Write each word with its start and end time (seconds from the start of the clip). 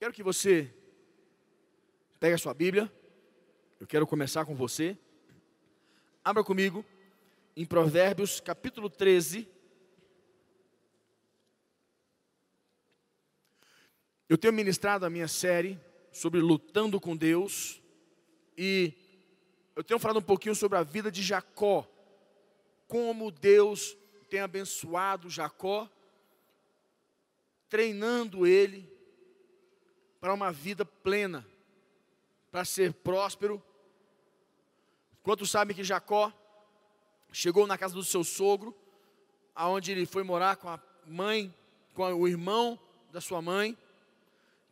Quero 0.00 0.14
que 0.14 0.22
você 0.22 0.74
pegue 2.18 2.34
a 2.34 2.38
sua 2.38 2.54
Bíblia. 2.54 2.90
Eu 3.78 3.86
quero 3.86 4.06
começar 4.06 4.46
com 4.46 4.54
você. 4.54 4.96
Abra 6.24 6.42
comigo 6.42 6.82
em 7.54 7.66
Provérbios 7.66 8.40
capítulo 8.40 8.88
13. 8.88 9.46
Eu 14.26 14.38
tenho 14.38 14.54
ministrado 14.54 15.04
a 15.04 15.10
minha 15.10 15.28
série 15.28 15.78
sobre 16.10 16.40
lutando 16.40 16.98
com 16.98 17.14
Deus 17.14 17.82
e 18.56 18.94
eu 19.76 19.84
tenho 19.84 20.00
falado 20.00 20.20
um 20.20 20.22
pouquinho 20.22 20.54
sobre 20.54 20.78
a 20.78 20.82
vida 20.82 21.12
de 21.12 21.20
Jacó, 21.20 21.86
como 22.88 23.30
Deus 23.30 23.94
tem 24.30 24.40
abençoado 24.40 25.28
Jacó, 25.28 25.90
treinando 27.68 28.46
ele 28.46 28.98
para 30.20 30.34
uma 30.34 30.52
vida 30.52 30.84
plena, 30.84 31.46
para 32.50 32.64
ser 32.64 32.92
próspero. 32.92 33.62
Quantos 35.22 35.50
sabem 35.50 35.74
que 35.74 35.82
Jacó 35.82 36.32
chegou 37.32 37.66
na 37.66 37.78
casa 37.78 37.94
do 37.94 38.04
seu 38.04 38.22
sogro, 38.22 38.76
aonde 39.54 39.90
ele 39.92 40.04
foi 40.04 40.22
morar 40.22 40.56
com 40.56 40.68
a 40.68 40.78
mãe, 41.06 41.54
com 41.94 42.12
o 42.12 42.28
irmão 42.28 42.78
da 43.10 43.20
sua 43.20 43.40
mãe, 43.40 43.76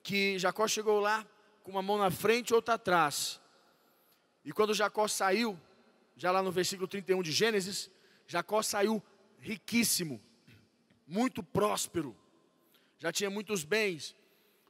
que 0.02 0.38
Jacó 0.38 0.68
chegou 0.68 1.00
lá 1.00 1.26
com 1.62 1.70
uma 1.70 1.82
mão 1.82 1.98
na 1.98 2.10
frente 2.10 2.50
e 2.50 2.54
outra 2.54 2.74
atrás. 2.74 3.40
E 4.44 4.52
quando 4.52 4.74
Jacó 4.74 5.08
saiu, 5.08 5.58
já 6.16 6.30
lá 6.30 6.42
no 6.42 6.52
versículo 6.52 6.88
31 6.88 7.22
de 7.22 7.32
Gênesis, 7.32 7.90
Jacó 8.26 8.62
saiu 8.62 9.02
riquíssimo, 9.38 10.20
muito 11.06 11.42
próspero, 11.42 12.16
já 12.98 13.12
tinha 13.12 13.30
muitos 13.30 13.64
bens, 13.64 14.14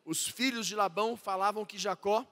os 0.09 0.27
filhos 0.27 0.67
de 0.67 0.75
Labão 0.75 1.19
falavam 1.19 1.67
que 1.67 1.77
Jacó 1.77 2.27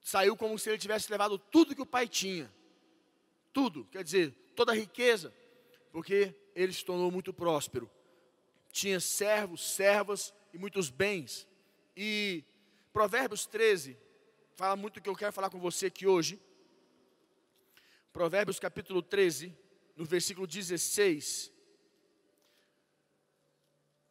saiu 0.00 0.36
como 0.36 0.56
se 0.56 0.70
ele 0.70 0.78
tivesse 0.78 1.10
levado 1.10 1.36
tudo 1.36 1.74
que 1.74 1.82
o 1.82 1.86
pai 1.86 2.06
tinha. 2.06 2.48
Tudo, 3.52 3.84
quer 3.86 4.04
dizer, 4.04 4.30
toda 4.54 4.70
a 4.70 4.76
riqueza, 4.76 5.34
porque 5.90 6.32
ele 6.54 6.72
se 6.72 6.84
tornou 6.84 7.10
muito 7.10 7.32
próspero. 7.32 7.90
Tinha 8.70 9.00
servos, 9.00 9.74
servas 9.74 10.32
e 10.54 10.56
muitos 10.56 10.88
bens. 10.88 11.48
E 11.96 12.44
Provérbios 12.92 13.44
13 13.44 13.98
fala 14.54 14.76
muito 14.76 14.94
do 14.94 15.00
que 15.00 15.08
eu 15.08 15.16
quero 15.16 15.32
falar 15.32 15.50
com 15.50 15.58
você 15.58 15.86
aqui 15.86 16.06
hoje. 16.06 16.40
Provérbios 18.12 18.60
capítulo 18.60 19.02
13, 19.02 19.52
no 19.96 20.04
versículo 20.04 20.46
16, 20.46 21.52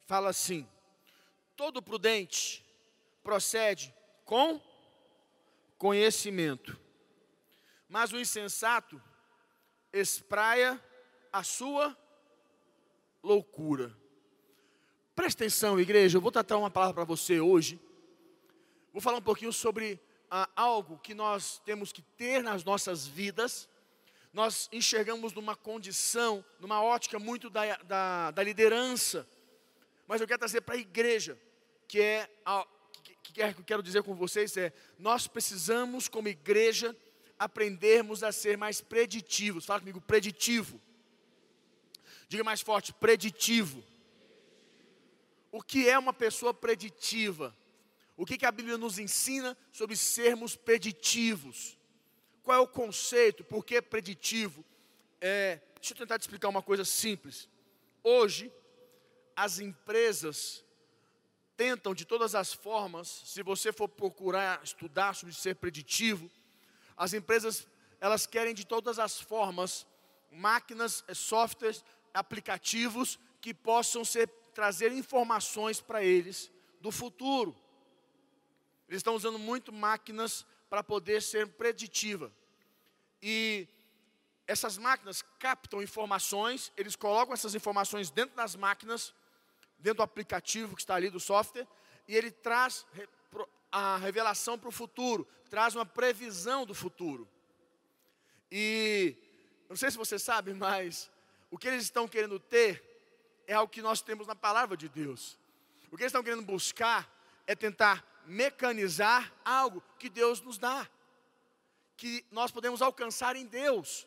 fala 0.05 0.31
assim: 0.31 0.67
todo 1.57 1.81
prudente 1.81 2.63
procede 3.23 3.91
com 4.23 4.61
conhecimento, 5.75 6.79
mas 7.89 8.13
o 8.13 8.19
insensato 8.19 9.01
espraia 9.91 10.81
a 11.33 11.43
sua 11.43 11.97
loucura. 13.23 13.97
Presta 15.15 15.43
atenção, 15.43 15.79
igreja, 15.79 16.17
eu 16.17 16.21
vou 16.21 16.31
tratar 16.31 16.57
uma 16.57 16.69
palavra 16.69 16.93
para 16.93 17.03
você 17.03 17.39
hoje. 17.39 17.81
Vou 18.93 19.01
falar 19.01 19.17
um 19.17 19.21
pouquinho 19.21 19.51
sobre 19.51 19.99
ah, 20.29 20.47
algo 20.55 20.99
que 20.99 21.15
nós 21.15 21.59
temos 21.65 21.91
que 21.91 22.03
ter 22.03 22.43
nas 22.43 22.63
nossas 22.63 23.07
vidas. 23.07 23.67
Nós 24.31 24.69
enxergamos 24.71 25.33
numa 25.33 25.55
condição, 25.55 26.45
numa 26.59 26.83
ótica 26.83 27.17
muito 27.17 27.49
da, 27.49 27.77
da, 27.77 28.31
da 28.31 28.43
liderança, 28.43 29.27
mas 30.05 30.21
eu 30.21 30.27
quero 30.27 30.39
trazer 30.39 30.61
para 30.61 30.75
a 30.75 30.77
igreja 30.77 31.46
que 31.87 32.01
é 32.01 32.29
que, 33.23 33.31
que 33.33 33.41
eu 33.41 33.63
quero 33.65 33.83
dizer 33.83 34.03
com 34.03 34.15
vocês 34.15 34.55
é 34.57 34.73
nós 34.97 35.27
precisamos 35.27 36.07
como 36.07 36.27
igreja 36.27 36.95
aprendermos 37.37 38.23
a 38.23 38.31
ser 38.31 38.57
mais 38.57 38.81
preditivos. 38.81 39.65
Fala 39.65 39.79
comigo, 39.79 40.01
preditivo. 40.01 40.81
Diga 42.27 42.43
mais 42.43 42.61
forte, 42.61 42.91
preditivo. 42.93 43.83
O 45.51 45.61
que 45.61 45.87
é 45.87 45.97
uma 45.97 46.13
pessoa 46.13 46.53
preditiva? 46.53 47.55
O 48.15 48.25
que, 48.25 48.37
que 48.37 48.45
a 48.45 48.51
Bíblia 48.51 48.77
nos 48.77 48.97
ensina 48.97 49.55
sobre 49.71 49.95
sermos 49.95 50.55
preditivos? 50.55 51.77
Qual 52.41 52.57
é 52.57 52.59
o 52.59 52.67
conceito? 52.67 53.43
Por 53.43 53.63
que 53.63 53.81
preditivo? 53.81 54.65
É, 55.21 55.61
deixa 55.75 55.93
eu 55.93 55.97
tentar 55.97 56.17
te 56.17 56.23
explicar 56.23 56.49
uma 56.49 56.61
coisa 56.61 56.83
simples. 56.83 57.47
Hoje, 58.03 58.51
as 59.35 59.59
empresas 59.59 60.63
tentam 61.57 61.93
de 61.93 62.05
todas 62.05 62.35
as 62.35 62.53
formas, 62.53 63.07
se 63.25 63.41
você 63.41 63.73
for 63.73 63.89
procurar 63.89 64.63
estudar 64.63 65.15
sobre 65.15 65.33
ser 65.33 65.55
preditivo, 65.55 66.29
as 66.95 67.13
empresas 67.13 67.67
elas 67.99 68.27
querem 68.27 68.53
de 68.53 68.63
todas 68.63 68.99
as 68.99 69.19
formas 69.19 69.87
máquinas, 70.31 71.03
eh, 71.07 71.15
softwares, 71.15 71.83
aplicativos 72.13 73.19
que 73.41 73.53
possam 73.53 74.05
ser 74.05 74.27
trazer 74.53 74.91
informações 74.91 75.81
para 75.81 76.03
eles 76.03 76.51
do 76.79 76.91
futuro. 76.91 77.55
Eles 78.87 78.99
estão 78.99 79.15
usando 79.15 79.39
muito 79.39 79.73
máquinas 79.73 80.45
para 80.69 80.83
poder 80.83 81.21
ser 81.21 81.47
preditiva. 81.47 82.31
E 83.21 83.67
essas 84.45 84.77
máquinas 84.77 85.23
captam 85.39 85.81
informações, 85.81 86.71
eles 86.77 86.95
colocam 86.95 87.33
essas 87.33 87.55
informações 87.55 88.09
dentro 88.09 88.35
das 88.35 88.55
máquinas 88.55 89.13
dentro 89.79 89.97
do 89.97 90.03
aplicativo 90.03 90.75
que 90.75 90.81
está 90.81 90.95
ali 90.95 91.09
do 91.09 91.19
software, 91.19 91.67
e 92.07 92.15
ele 92.15 92.31
traz 92.31 92.85
a 93.71 93.97
revelação 93.97 94.57
para 94.57 94.69
o 94.69 94.71
futuro, 94.71 95.27
traz 95.49 95.75
uma 95.75 95.85
previsão 95.85 96.65
do 96.65 96.73
futuro. 96.73 97.27
E 98.51 99.15
não 99.69 99.75
sei 99.75 99.91
se 99.91 99.97
você 99.97 100.17
sabe, 100.17 100.53
mas 100.55 101.11
o 101.51 101.57
que 101.57 101.67
eles 101.67 101.83
estão 101.83 102.07
querendo 102.07 102.39
ter 102.39 102.83
é 103.45 103.59
o 103.59 103.67
que 103.67 103.81
nós 103.81 104.01
temos 104.01 104.27
na 104.27 104.35
palavra 104.35 104.75
de 104.75 104.89
Deus. 104.89 105.37
O 105.91 105.95
que 105.95 106.03
eles 106.03 106.11
estão 106.11 106.23
querendo 106.23 106.43
buscar 106.43 107.09
é 107.45 107.55
tentar 107.55 108.05
mecanizar 108.25 109.33
algo 109.43 109.81
que 109.97 110.09
Deus 110.09 110.41
nos 110.41 110.57
dá, 110.57 110.87
que 111.95 112.25
nós 112.29 112.51
podemos 112.51 112.81
alcançar 112.81 113.37
em 113.37 113.45
Deus. 113.45 114.05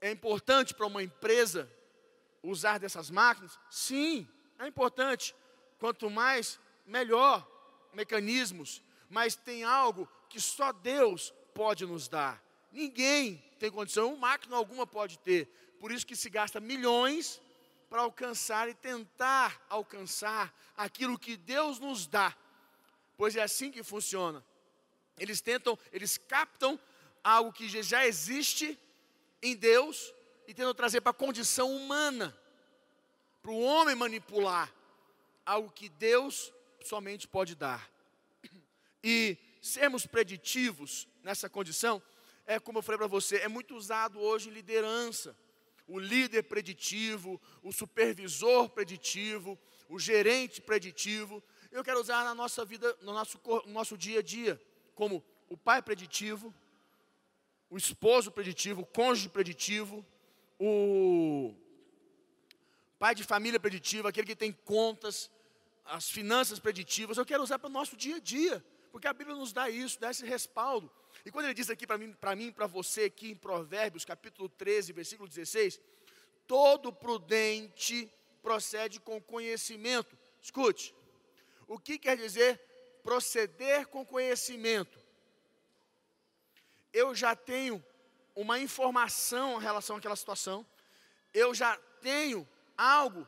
É 0.00 0.10
importante 0.10 0.72
para 0.72 0.86
uma 0.86 1.02
empresa 1.02 1.70
usar 2.42 2.78
dessas 2.78 3.10
máquinas? 3.10 3.58
Sim, 3.68 4.28
é 4.58 4.66
importante. 4.66 5.34
Quanto 5.78 6.08
mais, 6.08 6.58
melhor 6.86 7.46
mecanismos. 7.92 8.82
Mas 9.08 9.36
tem 9.36 9.64
algo 9.64 10.08
que 10.28 10.40
só 10.40 10.72
Deus 10.72 11.32
pode 11.54 11.86
nos 11.86 12.08
dar. 12.08 12.42
Ninguém 12.72 13.42
tem 13.58 13.70
condição, 13.70 14.16
máquina 14.16 14.56
alguma 14.56 14.86
pode 14.86 15.18
ter. 15.18 15.46
Por 15.78 15.92
isso 15.92 16.06
que 16.06 16.16
se 16.16 16.28
gasta 16.28 16.60
milhões 16.60 17.40
para 17.88 18.02
alcançar 18.02 18.68
e 18.68 18.74
tentar 18.74 19.64
alcançar 19.68 20.52
aquilo 20.76 21.18
que 21.18 21.36
Deus 21.36 21.78
nos 21.78 22.06
dá. 22.06 22.36
Pois 23.16 23.36
é 23.36 23.42
assim 23.42 23.70
que 23.70 23.82
funciona. 23.82 24.44
Eles 25.16 25.40
tentam, 25.40 25.78
eles 25.92 26.18
captam 26.18 26.78
algo 27.22 27.52
que 27.52 27.68
já 27.68 28.04
existe 28.04 28.78
em 29.40 29.54
Deus 29.54 30.12
e 30.48 30.54
tentam 30.54 30.74
trazer 30.74 31.00
para 31.00 31.10
a 31.10 31.14
condição 31.14 31.74
humana 31.74 32.36
para 33.44 33.52
o 33.52 33.60
homem 33.60 33.94
manipular 33.94 34.74
algo 35.44 35.70
que 35.70 35.90
Deus 35.90 36.50
somente 36.82 37.28
pode 37.28 37.54
dar. 37.54 37.90
E 39.04 39.36
sermos 39.60 40.06
preditivos 40.06 41.06
nessa 41.22 41.46
condição, 41.46 42.02
é 42.46 42.58
como 42.58 42.78
eu 42.78 42.82
falei 42.82 42.96
para 42.96 43.06
você, 43.06 43.36
é 43.36 43.48
muito 43.48 43.76
usado 43.76 44.18
hoje 44.18 44.48
em 44.48 44.52
liderança. 44.52 45.36
O 45.86 45.98
líder 45.98 46.44
preditivo, 46.44 47.38
o 47.62 47.70
supervisor 47.70 48.70
preditivo, 48.70 49.58
o 49.90 49.98
gerente 49.98 50.62
preditivo. 50.62 51.44
Eu 51.70 51.84
quero 51.84 52.00
usar 52.00 52.24
na 52.24 52.34
nossa 52.34 52.64
vida, 52.64 52.96
no 53.02 53.12
nosso, 53.12 53.38
no 53.66 53.72
nosso 53.74 53.98
dia 53.98 54.20
a 54.20 54.22
dia, 54.22 54.58
como 54.94 55.22
o 55.50 55.56
pai 55.58 55.82
preditivo, 55.82 56.54
o 57.68 57.76
esposo 57.76 58.32
preditivo, 58.32 58.80
o 58.80 58.86
cônjuge 58.86 59.28
preditivo, 59.28 60.02
o 60.58 61.54
pai 63.04 63.14
de 63.14 63.22
família 63.22 63.60
preditivo, 63.60 64.08
aquele 64.08 64.26
que 64.26 64.34
tem 64.34 64.50
contas, 64.50 65.30
as 65.84 66.08
finanças 66.08 66.58
preditivas, 66.58 67.18
eu 67.18 67.26
quero 67.26 67.42
usar 67.42 67.58
para 67.58 67.68
o 67.68 67.70
nosso 67.70 67.98
dia 67.98 68.16
a 68.16 68.18
dia, 68.18 68.64
porque 68.90 69.06
a 69.06 69.12
Bíblia 69.12 69.36
nos 69.36 69.52
dá 69.52 69.68
isso, 69.68 70.00
dá 70.00 70.10
esse 70.10 70.24
respaldo. 70.24 70.90
E 71.22 71.30
quando 71.30 71.44
ele 71.44 71.52
diz 71.52 71.68
aqui 71.68 71.86
para 71.86 71.98
mim, 71.98 72.14
para 72.14 72.34
mim, 72.34 72.50
para 72.50 72.66
você 72.66 73.02
aqui 73.02 73.32
em 73.32 73.34
Provérbios, 73.34 74.06
capítulo 74.06 74.48
13, 74.48 74.94
versículo 74.94 75.28
16, 75.28 75.78
todo 76.46 76.94
prudente 76.94 78.10
procede 78.42 78.98
com 78.98 79.20
conhecimento. 79.20 80.16
Escute, 80.40 80.94
o 81.68 81.78
que 81.78 81.98
quer 81.98 82.16
dizer 82.16 82.58
proceder 83.02 83.86
com 83.88 84.02
conhecimento? 84.02 84.98
Eu 86.90 87.14
já 87.14 87.36
tenho 87.36 87.84
uma 88.34 88.58
informação 88.58 89.60
em 89.60 89.62
relação 89.62 89.96
àquela 89.96 90.16
situação, 90.16 90.66
eu 91.34 91.54
já 91.54 91.76
tenho 92.00 92.48
algo 92.76 93.26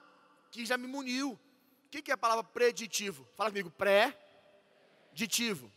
que 0.50 0.64
já 0.64 0.76
me 0.76 0.86
muniu. 0.86 1.32
O 1.32 1.88
que, 1.88 2.10
é 2.10 2.14
a 2.14 2.18
palavra 2.18 2.44
preditivo? 2.44 3.26
Fala 3.36 3.50
comigo, 3.50 3.70
pré-ditivo. 3.70 5.72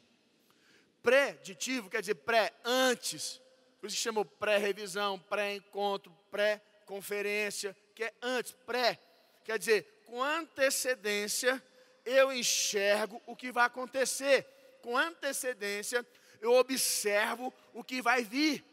Preditivo 1.02 1.90
quer 1.90 2.02
dizer 2.02 2.16
pré, 2.16 2.54
antes. 2.64 3.42
Por 3.80 3.88
isso 3.88 3.96
que 3.96 4.02
chamou 4.02 4.26
pré-revisão, 4.26 5.20
pré-encontro, 5.20 6.16
pré-conferência, 6.30 7.76
que 7.96 8.04
é 8.04 8.14
antes, 8.22 8.52
pré. 8.66 9.00
Quer 9.46 9.58
dizer, 9.58 10.04
com 10.06 10.22
antecedência 10.22 11.64
eu 12.06 12.32
enxergo 12.32 13.22
o 13.26 13.36
que 13.36 13.52
vai 13.52 13.66
acontecer. 13.66 14.46
Com 14.82 14.98
antecedência 14.98 16.06
eu 16.42 16.54
observo 16.54 17.54
o 17.74 17.84
que 17.84 18.02
vai 18.02 18.24
vir. 18.24 18.64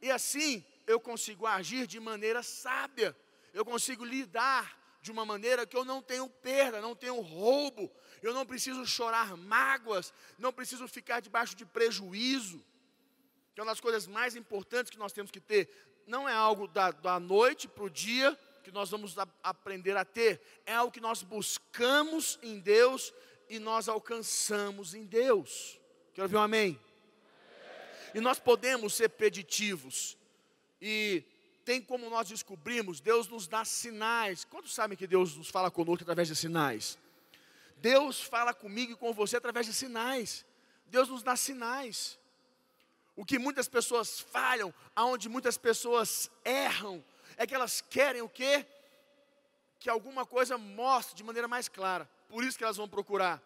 E 0.00 0.10
assim 0.10 0.64
eu 0.86 0.98
consigo 0.98 1.46
agir 1.46 1.86
de 1.86 2.00
maneira 2.00 2.42
sábia. 2.42 3.14
Eu 3.58 3.64
consigo 3.64 4.04
lidar 4.04 4.78
de 5.02 5.10
uma 5.10 5.24
maneira 5.24 5.66
que 5.66 5.76
eu 5.76 5.84
não 5.84 6.00
tenho 6.00 6.28
perda, 6.28 6.80
não 6.80 6.94
tenho 6.94 7.18
roubo, 7.20 7.90
eu 8.22 8.32
não 8.32 8.46
preciso 8.46 8.86
chorar 8.86 9.36
mágoas, 9.36 10.12
não 10.38 10.52
preciso 10.52 10.86
ficar 10.86 11.18
debaixo 11.18 11.56
de 11.56 11.66
prejuízo. 11.66 12.64
Que 13.52 13.60
é 13.60 13.64
uma 13.64 13.72
das 13.72 13.80
coisas 13.80 14.06
mais 14.06 14.36
importantes 14.36 14.92
que 14.92 14.96
nós 14.96 15.12
temos 15.12 15.32
que 15.32 15.40
ter. 15.40 15.68
Não 16.06 16.28
é 16.28 16.32
algo 16.32 16.68
da, 16.68 16.92
da 16.92 17.18
noite 17.18 17.66
para 17.66 17.82
o 17.82 17.90
dia 17.90 18.38
que 18.62 18.70
nós 18.70 18.90
vamos 18.90 19.18
a, 19.18 19.26
aprender 19.42 19.96
a 19.96 20.04
ter, 20.04 20.40
é 20.64 20.74
algo 20.74 20.92
que 20.92 21.00
nós 21.00 21.24
buscamos 21.24 22.38
em 22.44 22.60
Deus 22.60 23.12
e 23.48 23.58
nós 23.58 23.88
alcançamos 23.88 24.94
em 24.94 25.04
Deus. 25.04 25.80
Quero 26.14 26.26
ouvir 26.26 26.36
um 26.36 26.42
amém? 26.42 26.78
E 28.14 28.20
nós 28.20 28.38
podemos 28.38 28.94
ser 28.94 29.08
preditivos. 29.08 30.16
E 30.80 31.24
tem 31.68 31.82
como 31.82 32.08
nós 32.08 32.26
descobrimos, 32.26 32.98
Deus 32.98 33.28
nos 33.28 33.46
dá 33.46 33.62
sinais. 33.62 34.42
Quantos 34.42 34.72
sabem 34.72 34.96
que 34.96 35.06
Deus 35.06 35.36
nos 35.36 35.50
fala 35.50 35.70
conosco 35.70 36.02
através 36.02 36.26
de 36.26 36.34
sinais? 36.34 36.96
Deus 37.76 38.22
fala 38.22 38.54
comigo 38.54 38.92
e 38.92 38.96
com 38.96 39.12
você 39.12 39.36
através 39.36 39.66
de 39.66 39.74
sinais. 39.74 40.46
Deus 40.86 41.10
nos 41.10 41.22
dá 41.22 41.36
sinais. 41.36 42.18
O 43.14 43.22
que 43.22 43.38
muitas 43.38 43.68
pessoas 43.68 44.18
falham, 44.18 44.72
aonde 44.96 45.28
muitas 45.28 45.58
pessoas 45.58 46.30
erram, 46.42 47.04
é 47.36 47.46
que 47.46 47.54
elas 47.54 47.82
querem 47.82 48.22
o 48.22 48.30
quê? 48.30 48.64
Que 49.78 49.90
alguma 49.90 50.24
coisa 50.24 50.56
mostre 50.56 51.16
de 51.16 51.22
maneira 51.22 51.48
mais 51.48 51.68
clara. 51.68 52.08
Por 52.30 52.44
isso 52.44 52.56
que 52.56 52.64
elas 52.64 52.78
vão 52.78 52.88
procurar 52.88 53.42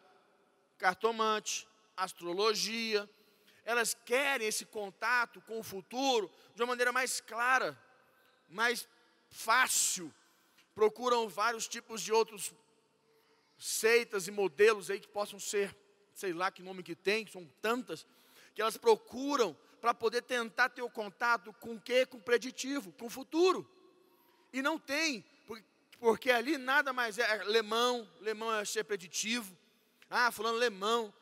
cartomante, 0.79 1.67
astrologia. 1.97 3.11
Elas 3.65 3.97
querem 4.07 4.47
esse 4.47 4.65
contato 4.65 5.41
com 5.41 5.59
o 5.59 5.65
futuro 5.65 6.31
de 6.55 6.63
uma 6.63 6.69
maneira 6.69 6.93
mais 6.93 7.21
clara 7.21 7.77
mais 8.53 8.89
fácil. 9.29 10.13
Procuram 10.75 11.29
vários 11.29 11.67
tipos 11.67 12.01
de 12.01 12.13
outros 12.13 12.53
seitas 13.59 14.27
e 14.27 14.31
modelos 14.31 14.91
aí 14.91 15.01
que 15.01 15.09
possam 15.09 15.39
ser, 15.39 15.77
sei 16.15 16.33
lá 16.33 16.51
que 16.51 16.63
nome 16.63 16.83
que 16.83 16.95
tem, 16.95 17.27
são 17.27 17.49
tantas, 17.61 18.07
que 18.55 18.61
elas 18.61 18.77
procuram 18.77 19.57
para 19.81 19.95
poder 19.95 20.23
tentar 20.23 20.69
ter 20.69 20.83
o 20.83 20.91
contato 20.91 21.53
com 21.55 21.75
o 21.75 21.81
quê? 21.81 22.07
Com 22.07 22.19
o 22.19 22.23
preditivo, 22.23 22.93
com 22.93 23.07
o 23.07 23.11
futuro. 23.11 23.69
E 24.53 24.63
não 24.63 24.79
tem, 24.79 25.25
porque 25.99 26.31
ali 26.31 26.59
nada 26.59 26.93
mais 26.93 27.19
é, 27.19 27.23
é 27.23 27.45
lemão, 27.45 28.09
lemão 28.21 28.53
é 28.55 28.65
ser 28.65 28.85
preditivo. 28.85 29.57
Ah, 30.11 30.31
fulano 30.31 30.59
lemão, 30.59 31.13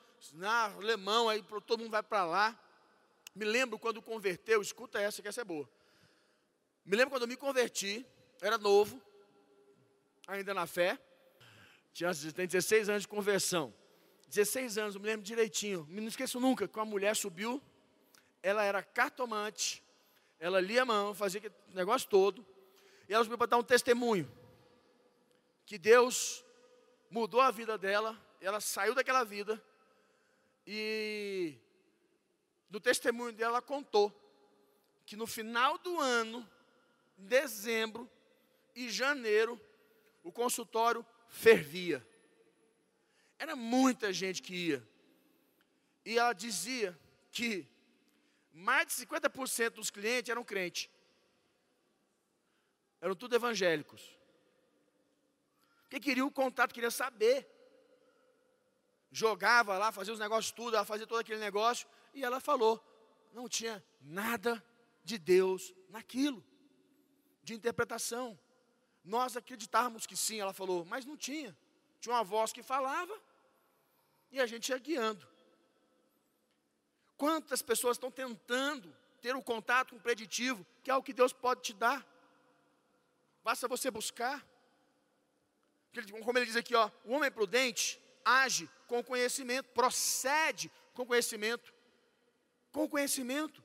ah, 0.43 0.75
lemão, 0.81 1.29
aí 1.29 1.44
todo 1.67 1.81
mundo 1.81 1.91
vai 1.91 2.03
para 2.03 2.25
lá. 2.25 2.59
Me 3.35 3.44
lembro 3.44 3.79
quando 3.79 4.03
converteu, 4.03 4.61
escuta 4.61 5.00
essa 5.00 5.23
que 5.23 5.29
essa 5.29 5.43
é 5.43 5.44
boa. 5.44 5.69
Me 6.90 6.96
lembro 6.96 7.10
quando 7.12 7.22
eu 7.22 7.28
me 7.28 7.37
converti, 7.37 8.04
era 8.40 8.58
novo, 8.58 9.00
ainda 10.26 10.52
na 10.52 10.66
fé, 10.66 10.98
tinha 11.92 12.10
tem 12.34 12.48
16 12.48 12.88
anos 12.88 13.02
de 13.02 13.08
conversão. 13.08 13.72
16 14.26 14.76
anos, 14.76 14.94
eu 14.96 15.00
me 15.00 15.06
lembro 15.06 15.22
direitinho. 15.22 15.87
Não 15.88 16.08
esqueço 16.08 16.40
nunca 16.40 16.66
que 16.66 16.76
uma 16.76 16.84
mulher 16.84 17.14
subiu, 17.14 17.62
ela 18.42 18.64
era 18.64 18.82
cartomante, 18.82 19.84
ela 20.40 20.60
lia 20.60 20.82
a 20.82 20.84
mão, 20.84 21.14
fazia 21.14 21.38
aquele 21.38 21.54
negócio 21.69 22.08
todo, 22.08 22.44
e 23.08 23.14
ela 23.14 23.22
subiu 23.22 23.38
para 23.38 23.46
dar 23.46 23.58
um 23.58 23.62
testemunho. 23.62 24.28
Que 25.64 25.78
Deus 25.78 26.44
mudou 27.08 27.40
a 27.40 27.52
vida 27.52 27.78
dela, 27.78 28.20
ela 28.40 28.60
saiu 28.60 28.96
daquela 28.96 29.22
vida, 29.22 29.62
e 30.66 31.56
no 32.69 32.81
testemunho 32.81 33.32
dela 33.32 33.58
ela 33.58 33.62
contou 33.62 34.12
que 35.06 35.14
no 35.14 35.28
final 35.28 35.78
do 35.78 36.00
ano 36.00 36.50
dezembro 37.20 38.11
e 38.75 38.88
janeiro, 38.88 39.61
o 40.22 40.32
consultório 40.32 41.05
fervia. 41.28 42.06
Era 43.38 43.55
muita 43.56 44.12
gente 44.12 44.43
que 44.43 44.55
ia. 44.55 44.88
E 46.05 46.19
ela 46.19 46.32
dizia 46.32 46.99
que 47.31 47.69
mais 48.52 48.88
de 48.88 49.06
50% 49.06 49.70
dos 49.70 49.90
clientes 49.90 50.31
eram 50.31 50.44
crentes. 50.44 50.90
Eram 53.00 53.14
tudo 53.14 53.34
evangélicos. 53.34 54.19
Porque 55.82 56.00
queriam 56.00 56.26
o 56.26 56.32
contato, 56.32 56.75
queriam 56.75 56.90
saber. 56.90 57.49
Jogava 59.11 59.76
lá, 59.78 59.90
fazia 59.90 60.12
os 60.12 60.20
negócios 60.20 60.52
tudo, 60.52 60.76
ela 60.76 60.84
fazia 60.84 61.06
todo 61.06 61.19
aquele 61.19 61.40
negócio. 61.40 61.88
E 62.14 62.23
ela 62.23 62.40
falou: 62.40 62.84
não 63.32 63.49
tinha 63.49 63.82
nada 64.00 64.62
de 65.02 65.19
Deus 65.19 65.75
naquilo 65.88 66.44
de 67.50 67.56
interpretação. 67.56 68.38
Nós 69.05 69.37
acreditávamos 69.37 70.06
que 70.06 70.17
sim, 70.17 70.41
ela 70.41 70.52
falou, 70.52 70.85
mas 70.85 71.05
não 71.05 71.17
tinha. 71.17 71.56
Tinha 72.00 72.14
uma 72.14 72.25
voz 72.25 72.52
que 72.52 72.62
falava 72.62 73.14
e 74.31 74.41
a 74.41 74.47
gente 74.47 74.69
ia 74.69 74.79
guiando. 74.79 75.26
Quantas 77.17 77.61
pessoas 77.61 77.97
estão 77.97 78.11
tentando 78.11 78.94
ter 79.20 79.35
um 79.35 79.43
contato 79.43 79.91
com 79.91 79.97
o 79.97 80.00
preditivo, 80.00 80.64
que 80.82 80.91
é 80.91 80.97
o 80.97 81.02
que 81.02 81.12
Deus 81.12 81.32
pode 81.32 81.62
te 81.62 81.75
dar? 81.75 82.06
Basta 83.43 83.69
você 83.69 83.91
buscar. 83.91 84.47
Como 86.25 86.38
ele 86.38 86.47
diz 86.47 86.56
aqui, 86.56 86.75
ó, 86.75 86.91
o 87.05 87.12
homem 87.12 87.31
prudente 87.31 88.00
age 88.25 88.70
com 88.87 89.02
conhecimento, 89.02 89.69
procede 89.70 90.70
com 90.94 91.05
conhecimento. 91.05 91.75
Com 92.70 92.88
conhecimento. 92.88 93.62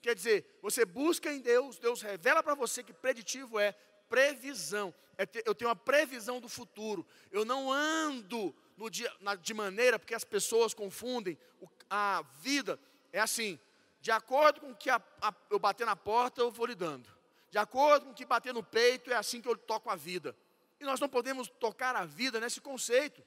Quer 0.00 0.14
dizer, 0.14 0.58
você 0.62 0.84
busca 0.84 1.32
em 1.32 1.40
Deus, 1.40 1.78
Deus 1.78 2.02
revela 2.02 2.42
para 2.42 2.54
você 2.54 2.82
que 2.82 2.92
preditivo 2.92 3.58
é 3.58 3.72
previsão. 4.08 4.94
É 5.16 5.26
ter, 5.26 5.42
eu 5.46 5.54
tenho 5.54 5.68
uma 5.68 5.76
previsão 5.76 6.40
do 6.40 6.48
futuro. 6.48 7.06
Eu 7.30 7.44
não 7.44 7.72
ando 7.72 8.54
no 8.76 8.88
dia, 8.88 9.12
na, 9.20 9.34
de 9.34 9.52
maneira, 9.52 9.98
porque 9.98 10.14
as 10.14 10.24
pessoas 10.24 10.72
confundem 10.72 11.36
o, 11.60 11.68
a 11.90 12.24
vida. 12.40 12.78
É 13.12 13.20
assim, 13.20 13.58
de 14.00 14.10
acordo 14.10 14.60
com 14.60 14.70
o 14.70 14.76
que 14.76 14.88
a, 14.88 15.02
a, 15.20 15.34
eu 15.50 15.58
bater 15.58 15.84
na 15.84 15.96
porta, 15.96 16.40
eu 16.40 16.50
vou 16.50 16.66
lidando. 16.66 17.08
De 17.50 17.58
acordo 17.58 18.06
com 18.06 18.12
o 18.12 18.14
que 18.14 18.24
bater 18.24 18.54
no 18.54 18.62
peito, 18.62 19.10
é 19.10 19.16
assim 19.16 19.40
que 19.40 19.48
eu 19.48 19.56
toco 19.56 19.90
a 19.90 19.96
vida. 19.96 20.36
E 20.80 20.84
nós 20.84 21.00
não 21.00 21.08
podemos 21.08 21.48
tocar 21.48 21.96
a 21.96 22.04
vida 22.04 22.38
nesse 22.38 22.60
conceito. 22.60 23.22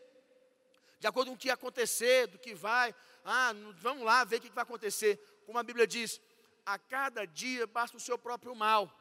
De 0.99 1.07
acordo 1.07 1.29
com 1.29 1.35
o 1.35 1.37
que 1.37 1.49
acontecer, 1.49 2.27
do 2.27 2.37
que 2.37 2.53
vai. 2.53 2.95
Ah, 3.25 3.53
vamos 3.79 4.03
lá 4.03 4.23
ver 4.23 4.37
o 4.37 4.41
que 4.41 4.49
vai 4.51 4.63
acontecer. 4.63 5.19
Como 5.45 5.57
a 5.57 5.63
Bíblia 5.63 5.85
diz, 5.85 6.21
a 6.65 6.77
cada 6.77 7.25
dia 7.25 7.65
basta 7.67 7.97
o 7.97 7.99
seu 7.99 8.17
próprio 8.17 8.55
mal. 8.55 8.91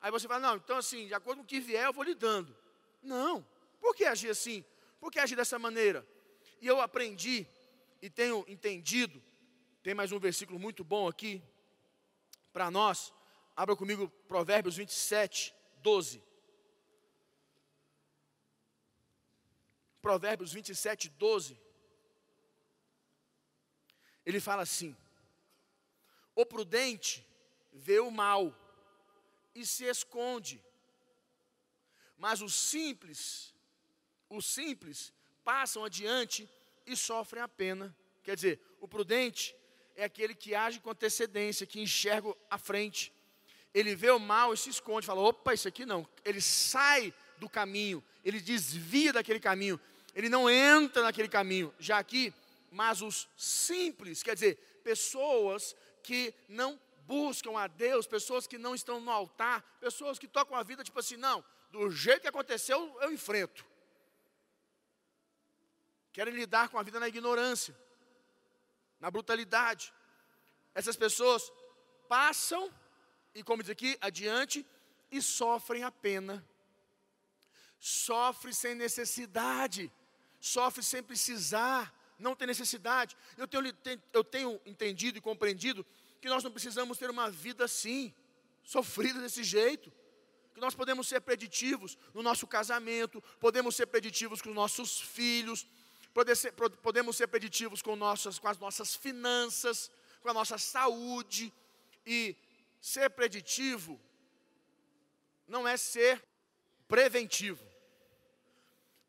Aí 0.00 0.10
você 0.10 0.28
fala, 0.28 0.40
não, 0.40 0.56
então 0.56 0.76
assim, 0.76 1.06
de 1.06 1.14
acordo 1.14 1.38
com 1.38 1.44
o 1.44 1.46
que 1.46 1.60
vier, 1.60 1.84
eu 1.84 1.92
vou 1.92 2.04
lhe 2.04 2.14
dando. 2.14 2.56
Não. 3.02 3.46
Por 3.80 3.94
que 3.94 4.04
agir 4.04 4.30
assim? 4.30 4.64
Por 5.00 5.10
que 5.10 5.18
agir 5.18 5.36
dessa 5.36 5.58
maneira? 5.58 6.06
E 6.60 6.66
eu 6.66 6.80
aprendi 6.80 7.46
e 8.02 8.10
tenho 8.10 8.44
entendido, 8.48 9.22
tem 9.82 9.94
mais 9.94 10.12
um 10.12 10.18
versículo 10.18 10.58
muito 10.58 10.84
bom 10.84 11.08
aqui 11.08 11.42
para 12.52 12.70
nós. 12.70 13.12
Abra 13.56 13.74
comigo 13.74 14.08
Provérbios 14.28 14.76
27, 14.76 15.54
12. 15.78 16.22
Provérbios 20.00 20.52
27, 20.52 21.08
12. 21.10 21.58
Ele 24.24 24.40
fala 24.40 24.62
assim: 24.62 24.96
o 26.38 26.46
prudente 26.46 27.26
vê 27.72 27.98
o 27.98 28.12
mal 28.12 28.56
e 29.56 29.66
se 29.66 29.82
esconde. 29.86 30.62
Mas 32.16 32.40
os 32.40 32.54
simples, 32.54 33.52
os 34.30 34.46
simples 34.46 35.12
passam 35.42 35.84
adiante 35.84 36.48
e 36.86 36.96
sofrem 36.96 37.42
a 37.42 37.48
pena. 37.48 37.92
Quer 38.22 38.36
dizer, 38.36 38.60
o 38.80 38.86
prudente 38.86 39.52
é 39.96 40.04
aquele 40.04 40.32
que 40.32 40.54
age 40.54 40.78
com 40.78 40.90
antecedência, 40.90 41.66
que 41.66 41.80
enxerga 41.80 42.32
à 42.48 42.56
frente. 42.56 43.12
Ele 43.74 43.96
vê 43.96 44.12
o 44.12 44.20
mal 44.20 44.54
e 44.54 44.56
se 44.56 44.70
esconde, 44.70 45.08
fala: 45.08 45.22
opa, 45.22 45.52
isso 45.52 45.66
aqui 45.66 45.84
não. 45.84 46.06
Ele 46.24 46.40
sai 46.40 47.12
do 47.38 47.48
caminho, 47.48 48.00
ele 48.24 48.40
desvia 48.40 49.12
daquele 49.12 49.40
caminho, 49.40 49.80
ele 50.14 50.28
não 50.28 50.48
entra 50.48 51.02
naquele 51.02 51.28
caminho. 51.28 51.74
Já 51.80 51.98
aqui, 51.98 52.32
mas 52.70 53.02
os 53.02 53.28
simples, 53.36 54.22
quer 54.22 54.34
dizer, 54.34 54.56
pessoas 54.84 55.74
que 56.02 56.34
não 56.48 56.80
buscam 57.06 57.58
a 57.58 57.66
Deus, 57.66 58.06
pessoas 58.06 58.46
que 58.46 58.58
não 58.58 58.74
estão 58.74 59.00
no 59.00 59.10
altar, 59.10 59.62
pessoas 59.80 60.18
que 60.18 60.28
tocam 60.28 60.56
a 60.56 60.62
vida 60.62 60.84
tipo 60.84 60.98
assim, 60.98 61.16
não, 61.16 61.42
do 61.70 61.90
jeito 61.90 62.22
que 62.22 62.28
aconteceu, 62.28 62.96
eu 63.00 63.12
enfrento. 63.12 63.64
querem 66.12 66.34
lidar 66.34 66.68
com 66.68 66.78
a 66.78 66.82
vida 66.82 66.98
na 66.98 67.08
ignorância, 67.08 67.76
na 69.00 69.10
brutalidade. 69.10 69.92
Essas 70.74 70.96
pessoas 70.96 71.52
passam, 72.08 72.72
e 73.34 73.42
como 73.42 73.62
diz 73.62 73.70
aqui, 73.70 73.96
adiante, 74.00 74.66
e 75.10 75.22
sofrem 75.22 75.84
a 75.84 75.90
pena. 75.90 76.44
Sofre 77.78 78.52
sem 78.52 78.74
necessidade, 78.74 79.92
sofre 80.40 80.82
sem 80.82 81.02
precisar, 81.02 81.94
não 82.18 82.34
tem 82.34 82.46
necessidade. 82.46 83.16
Eu 83.36 83.46
tenho, 83.46 83.72
eu 84.12 84.24
tenho 84.24 84.60
entendido 84.66 85.18
e 85.18 85.20
compreendido 85.20 85.86
que 86.20 86.28
nós 86.28 86.42
não 86.42 86.50
precisamos 86.50 86.98
ter 86.98 87.10
uma 87.10 87.30
vida 87.30 87.64
assim, 87.64 88.12
sofrida 88.64 89.20
desse 89.20 89.44
jeito. 89.44 89.92
Que 90.54 90.60
nós 90.60 90.74
podemos 90.74 91.06
ser 91.06 91.20
preditivos 91.20 91.96
no 92.12 92.22
nosso 92.22 92.46
casamento, 92.46 93.22
podemos 93.38 93.76
ser 93.76 93.86
preditivos 93.86 94.42
com 94.42 94.48
os 94.48 94.54
nossos 94.54 95.00
filhos, 95.00 95.66
podemos 96.82 97.16
ser 97.16 97.28
preditivos 97.28 97.80
com, 97.80 97.94
nossas, 97.94 98.38
com 98.38 98.48
as 98.48 98.58
nossas 98.58 98.96
finanças, 98.96 99.90
com 100.20 100.28
a 100.28 100.34
nossa 100.34 100.58
saúde. 100.58 101.52
E 102.04 102.34
ser 102.80 103.10
preditivo 103.10 104.00
não 105.46 105.66
é 105.66 105.76
ser 105.76 106.22
preventivo. 106.88 107.64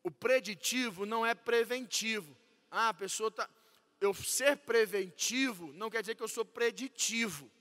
O 0.04 0.12
preditivo 0.12 1.06
não 1.06 1.26
é 1.26 1.34
preventivo. 1.34 2.38
Ah, 2.72 2.90
a 2.90 2.94
pessoa 2.94 3.30
está. 3.30 3.50
Eu 4.00 4.14
ser 4.14 4.58
preventivo 4.58 5.74
não 5.74 5.90
quer 5.90 6.02
dizer 6.02 6.16
que 6.16 6.24
eu 6.24 6.28
sou 6.28 6.46
preditivo. 6.46 7.52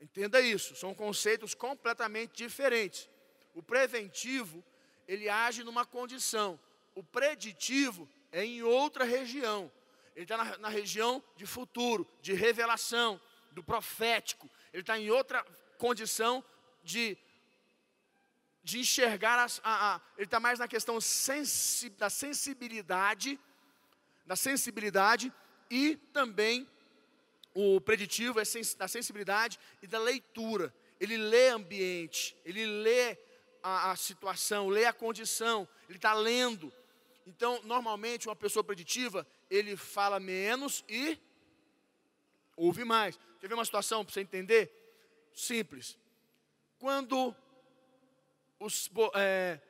Entenda 0.00 0.40
isso, 0.40 0.74
são 0.76 0.94
conceitos 0.94 1.54
completamente 1.54 2.36
diferentes. 2.36 3.08
O 3.54 3.62
preventivo, 3.62 4.62
ele 5.08 5.28
age 5.28 5.64
numa 5.64 5.86
condição. 5.86 6.60
O 6.94 7.02
preditivo 7.02 8.08
é 8.30 8.44
em 8.44 8.62
outra 8.62 9.04
região. 9.04 9.70
Ele 10.14 10.24
está 10.24 10.36
na, 10.36 10.58
na, 10.58 10.68
região 10.68 11.22
de 11.36 11.46
futuro, 11.46 12.06
de 12.20 12.32
revelação, 12.32 13.20
do 13.52 13.62
profético. 13.62 14.50
Ele 14.72 14.82
está 14.82 14.98
em 14.98 15.10
outra 15.10 15.44
condição 15.78 16.44
de, 16.82 17.16
de 18.62 18.78
enxergar. 18.78 19.42
As, 19.42 19.60
a, 19.62 19.94
a, 19.94 20.00
ele 20.16 20.24
está 20.26 20.40
mais 20.40 20.58
na 20.58 20.68
questão 20.68 21.00
sensi, 21.00 21.90
da 21.90 22.10
sensibilidade, 22.10 23.38
da 24.26 24.36
sensibilidade 24.36 25.32
e 25.70 25.96
também 26.12 26.68
o 27.54 27.80
preditivo 27.80 28.38
é 28.38 28.42
da 28.76 28.88
sensibilidade 28.88 29.58
e 29.80 29.86
da 29.86 29.98
leitura. 29.98 30.74
Ele 31.00 31.16
lê 31.16 31.48
ambiente, 31.48 32.36
ele 32.44 32.66
lê 32.66 33.16
a, 33.62 33.92
a 33.92 33.96
situação, 33.96 34.68
lê 34.68 34.84
a 34.84 34.92
condição, 34.92 35.66
ele 35.88 35.98
está 35.98 36.12
lendo. 36.12 36.72
Então, 37.26 37.60
normalmente, 37.64 38.28
uma 38.28 38.36
pessoa 38.36 38.62
preditiva, 38.62 39.26
ele 39.50 39.76
fala 39.76 40.20
menos 40.20 40.84
e 40.88 41.18
ouve 42.56 42.84
mais. 42.84 43.18
Quer 43.40 43.48
ver 43.48 43.54
uma 43.54 43.64
situação 43.64 44.04
para 44.04 44.12
você 44.12 44.20
entender? 44.20 44.70
Simples. 45.34 45.98
Quando 46.78 47.34
os, 48.60 48.90
é, 49.14 49.60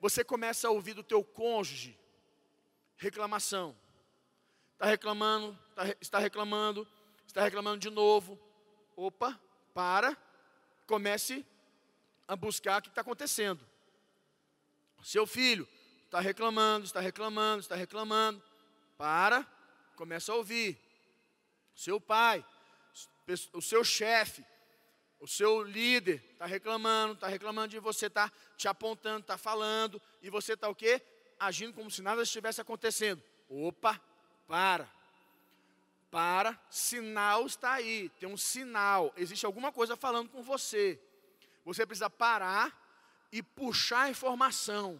você 0.00 0.24
começa 0.24 0.68
a 0.68 0.70
ouvir 0.70 0.94
do 0.94 1.02
teu 1.02 1.22
cônjuge 1.22 1.98
reclamação, 2.96 3.76
está 4.76 4.86
reclamando, 4.86 5.58
tá, 5.74 5.82
está 6.00 6.18
reclamando, 6.18 6.86
está 7.26 7.42
reclamando 7.42 7.78
de 7.78 7.90
novo. 7.90 8.38
Opa, 8.94 9.38
para, 9.72 10.16
comece 10.86 11.44
a 12.28 12.36
buscar 12.36 12.78
o 12.78 12.82
que 12.82 12.88
está 12.88 13.00
acontecendo. 13.00 13.60
Seu 15.02 15.26
filho 15.26 15.66
está 16.04 16.20
reclamando, 16.20 16.84
está 16.84 17.00
reclamando, 17.00 17.60
está 17.60 17.74
reclamando. 17.74 18.42
Para, 18.98 19.46
começa 19.96 20.32
a 20.32 20.34
ouvir. 20.34 20.78
Seu 21.74 22.00
pai, 22.00 22.44
o 23.52 23.62
seu 23.62 23.82
chefe, 23.82 24.44
o 25.18 25.26
seu 25.26 25.62
líder 25.62 26.22
está 26.32 26.44
reclamando, 26.44 27.14
está 27.14 27.28
reclamando 27.28 27.68
de 27.68 27.78
você, 27.78 28.06
está 28.06 28.30
te 28.56 28.68
apontando, 28.68 29.20
está 29.20 29.38
falando, 29.38 30.00
e 30.22 30.28
você 30.28 30.52
está 30.52 30.68
o 30.68 30.74
quê? 30.74 31.02
Agindo 31.38 31.72
como 31.72 31.90
se 31.90 32.02
nada 32.02 32.22
estivesse 32.22 32.60
acontecendo. 32.60 33.22
Opa, 33.48 34.00
para 34.46 34.88
para, 36.16 36.58
sinal 36.70 37.44
está 37.44 37.74
aí, 37.74 38.08
tem 38.18 38.26
um 38.26 38.38
sinal, 38.38 39.12
existe 39.18 39.44
alguma 39.44 39.70
coisa 39.70 39.96
falando 39.96 40.30
com 40.30 40.42
você. 40.42 40.98
Você 41.62 41.84
precisa 41.84 42.08
parar 42.08 42.74
e 43.30 43.42
puxar 43.42 44.04
a 44.04 44.10
informação. 44.10 44.98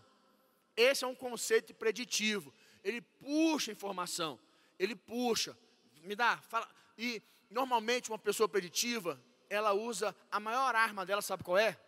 Esse 0.77 1.05
é 1.05 1.07
um 1.07 1.15
conceito 1.15 1.73
preditivo. 1.73 2.53
Ele 2.85 3.01
puxa 3.01 3.71
a 3.71 3.73
informação, 3.73 4.39
ele 4.79 4.95
puxa, 4.95 5.57
me 6.03 6.15
dá, 6.15 6.37
fala. 6.37 6.69
E 6.99 7.23
normalmente 7.51 8.11
uma 8.11 8.19
pessoa 8.19 8.47
preditiva, 8.47 9.19
ela 9.49 9.73
usa 9.73 10.15
a 10.31 10.39
maior 10.39 10.75
arma 10.75 11.07
dela, 11.07 11.23
sabe 11.23 11.43
qual 11.43 11.57
é? 11.57 11.81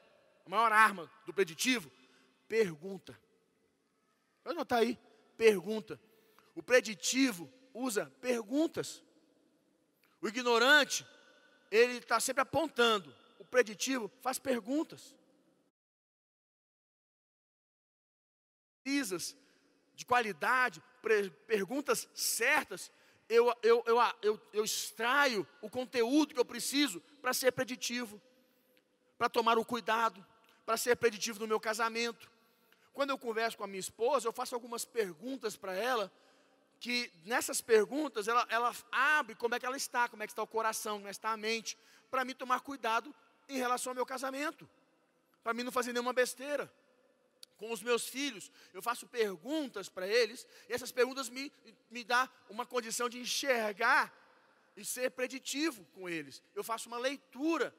A 0.47 0.49
maior 0.49 0.73
arma 0.73 1.11
do 1.27 1.35
preditivo? 1.35 1.91
Pergunta. 2.49 3.19
Pode 4.43 4.57
notar 4.57 4.79
aí, 4.79 4.99
pergunta. 5.37 6.00
O 6.59 6.62
preditivo 6.62 7.49
usa 7.73 8.12
perguntas. 8.21 9.00
O 10.21 10.27
ignorante, 10.27 11.07
ele 11.71 11.99
está 11.99 12.19
sempre 12.19 12.43
apontando. 12.43 13.15
O 13.38 13.45
preditivo 13.45 14.11
faz 14.21 14.41
perguntas. 14.41 15.15
Pesquisas 18.83 19.37
de 19.95 20.05
qualidade, 20.05 20.83
perguntas 21.47 22.09
certas, 22.12 22.91
eu, 23.29 23.57
eu, 23.62 23.85
eu, 23.87 23.97
eu, 24.21 24.41
eu 24.53 24.65
extraio 24.65 25.47
o 25.62 25.71
conteúdo 25.71 26.35
que 26.35 26.41
eu 26.41 26.45
preciso 26.45 27.00
para 27.23 27.33
ser 27.33 27.53
preditivo, 27.53 28.21
para 29.17 29.29
tomar 29.29 29.59
o 29.59 29.65
cuidado, 29.65 30.27
para 30.67 30.77
ser 30.77 30.97
preditivo 30.97 31.38
no 31.38 31.47
meu 31.47 31.61
casamento. 31.61 32.29
Quando 32.93 33.11
eu 33.11 33.19
converso 33.19 33.57
com 33.57 33.62
a 33.62 33.69
minha 33.69 33.79
esposa, 33.79 34.27
eu 34.27 34.33
faço 34.33 34.57
algumas 34.57 34.85
perguntas 34.85 35.57
para 35.57 35.73
ela 35.73 36.11
que 36.80 37.12
nessas 37.25 37.61
perguntas 37.61 38.28
ela, 38.28 38.47
ela 38.49 38.75
abre 38.92 39.35
como 39.35 39.54
é 39.54 39.61
que 39.61 39.66
ela 39.66 39.76
está, 39.76 40.08
como 40.08 40.23
é 40.23 40.26
que 40.26 40.32
está 40.32 40.42
o 40.42 40.47
coração, 40.47 40.97
como 40.97 41.08
é 41.08 41.11
que 41.11 41.16
está 41.16 41.30
a 41.30 41.37
mente, 41.37 41.76
para 42.11 42.25
mim 42.25 42.35
tomar 42.35 42.61
cuidado 42.61 43.14
em 43.49 43.58
relação 43.58 43.90
ao 43.90 43.94
meu 43.94 44.06
casamento, 44.06 44.68
para 45.42 45.52
mim 45.52 45.62
não 45.62 45.73
fazer 45.73 45.92
nenhuma 45.92 46.12
besteira. 46.12 46.73
Com 47.56 47.73
os 47.73 47.82
meus 47.82 48.06
filhos, 48.06 48.52
eu 48.73 48.80
faço 48.80 49.06
perguntas 49.08 49.88
para 49.88 50.06
eles, 50.06 50.47
e 50.68 50.73
essas 50.73 50.92
perguntas 50.92 51.28
me, 51.28 51.52
me 51.90 52.04
dão 52.04 52.28
uma 52.49 52.64
condição 52.64 53.08
de 53.08 53.18
enxergar 53.18 54.14
e 54.76 54.85
ser 54.85 55.11
preditivo 55.11 55.85
com 55.87 56.08
eles. 56.08 56.40
Eu 56.54 56.62
faço 56.62 56.88
uma 56.88 56.99
leitura 56.99 57.75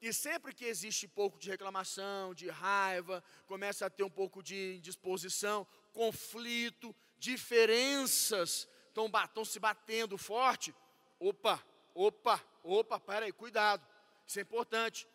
e 0.00 0.12
sempre 0.12 0.54
que 0.54 0.64
existe 0.64 1.08
pouco 1.08 1.36
de 1.38 1.50
reclamação, 1.50 2.32
de 2.32 2.48
raiva, 2.48 3.24
começa 3.46 3.86
a 3.86 3.90
ter 3.90 4.04
um 4.04 4.10
pouco 4.10 4.40
de 4.40 4.76
indisposição, 4.76 5.66
conflito, 5.92 6.94
diferenças 7.18 8.68
estão 8.88 9.44
se 9.44 9.58
batendo 9.60 10.18
forte, 10.18 10.74
opa, 11.18 11.62
opa, 11.94 12.42
opa, 12.62 12.98
para 12.98 13.26
aí, 13.26 13.32
cuidado. 13.32 13.86
Isso 14.26 14.38
é 14.38 14.42
importante. 14.42 15.06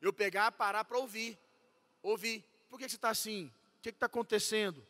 Eu 0.00 0.12
pegar, 0.12 0.52
parar 0.52 0.84
para 0.84 0.98
ouvir. 0.98 1.38
Ouvir. 2.02 2.44
Por 2.68 2.78
que 2.78 2.88
você 2.88 2.96
está 2.96 3.10
assim? 3.10 3.46
O 3.78 3.82
que 3.82 3.88
está 3.88 4.06
acontecendo? 4.06 4.86